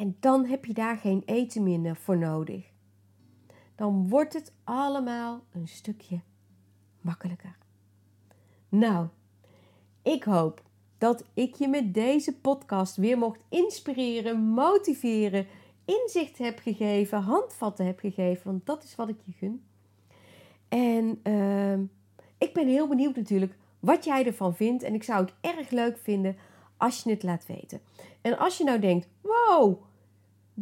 En 0.00 0.16
dan 0.20 0.44
heb 0.44 0.64
je 0.64 0.72
daar 0.72 0.96
geen 0.96 1.22
eten 1.26 1.62
minder 1.62 1.96
voor 1.96 2.18
nodig. 2.18 2.64
Dan 3.74 4.08
wordt 4.08 4.32
het 4.32 4.52
allemaal 4.64 5.40
een 5.52 5.68
stukje 5.68 6.20
makkelijker. 7.00 7.56
Nou, 8.68 9.06
ik 10.02 10.24
hoop 10.24 10.62
dat 10.98 11.24
ik 11.34 11.54
je 11.54 11.68
met 11.68 11.94
deze 11.94 12.36
podcast 12.36 12.96
weer 12.96 13.18
mocht 13.18 13.40
inspireren, 13.48 14.40
motiveren, 14.40 15.46
inzicht 15.84 16.38
heb 16.38 16.58
gegeven, 16.58 17.22
handvatten 17.22 17.86
heb 17.86 17.98
gegeven, 17.98 18.50
want 18.50 18.66
dat 18.66 18.82
is 18.82 18.94
wat 18.94 19.08
ik 19.08 19.20
je 19.24 19.32
gun. 19.32 19.64
En 20.68 21.20
uh, 21.24 21.78
ik 22.38 22.52
ben 22.52 22.68
heel 22.68 22.88
benieuwd 22.88 23.16
natuurlijk 23.16 23.56
wat 23.80 24.04
jij 24.04 24.26
ervan 24.26 24.54
vindt. 24.54 24.82
En 24.82 24.94
ik 24.94 25.02
zou 25.02 25.24
het 25.24 25.34
erg 25.40 25.70
leuk 25.70 25.98
vinden 25.98 26.36
als 26.76 27.02
je 27.02 27.10
het 27.10 27.22
laat 27.22 27.46
weten. 27.46 27.80
En 28.20 28.38
als 28.38 28.58
je 28.58 28.64
nou 28.64 28.78
denkt, 28.78 29.08
wow, 29.20 29.88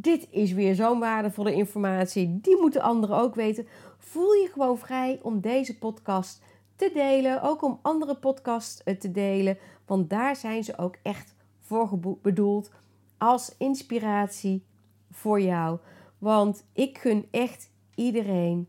dit 0.01 0.27
is 0.31 0.53
weer 0.53 0.75
zo'n 0.75 0.99
waardevolle 0.99 1.55
informatie, 1.55 2.39
die 2.41 2.57
moeten 2.61 2.83
anderen 2.83 3.17
ook 3.17 3.35
weten. 3.35 3.67
Voel 3.99 4.33
je 4.33 4.49
gewoon 4.53 4.79
vrij 4.79 5.19
om 5.23 5.41
deze 5.41 5.79
podcast 5.79 6.43
te 6.77 6.91
delen. 6.95 7.43
Ook 7.43 7.63
om 7.63 7.79
andere 7.83 8.15
podcasts 8.17 8.83
eh, 8.83 8.97
te 8.97 9.11
delen. 9.11 9.59
Want 9.87 10.11
daar 10.11 10.37
zijn 10.37 10.65
ze 10.65 10.79
ook 10.79 10.97
echt 11.03 11.35
voor 11.61 11.99
bedoeld 12.23 12.71
als 13.19 13.55
inspiratie 13.59 14.65
voor 15.11 15.41
jou. 15.41 15.79
Want 16.19 16.65
ik 16.73 16.99
gun 16.99 17.29
echt 17.31 17.71
iedereen, 17.95 18.69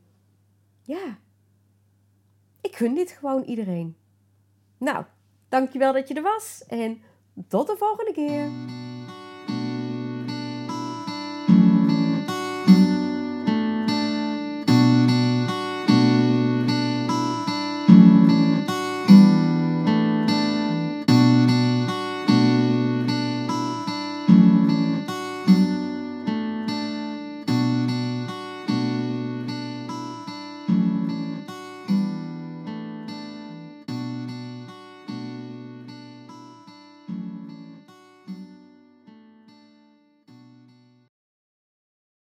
ja, 0.82 1.18
ik 2.62 2.76
gun 2.76 2.94
dit 2.94 3.12
gewoon 3.12 3.44
iedereen. 3.44 3.96
Nou, 4.78 5.06
dankjewel 5.50 5.94
dat 5.94 6.08
je 6.08 6.14
er 6.14 6.22
was 6.22 6.64
en 6.68 7.02
tot 7.48 7.68
de 7.68 7.76
volgende 7.78 8.14
keer. 8.14 8.78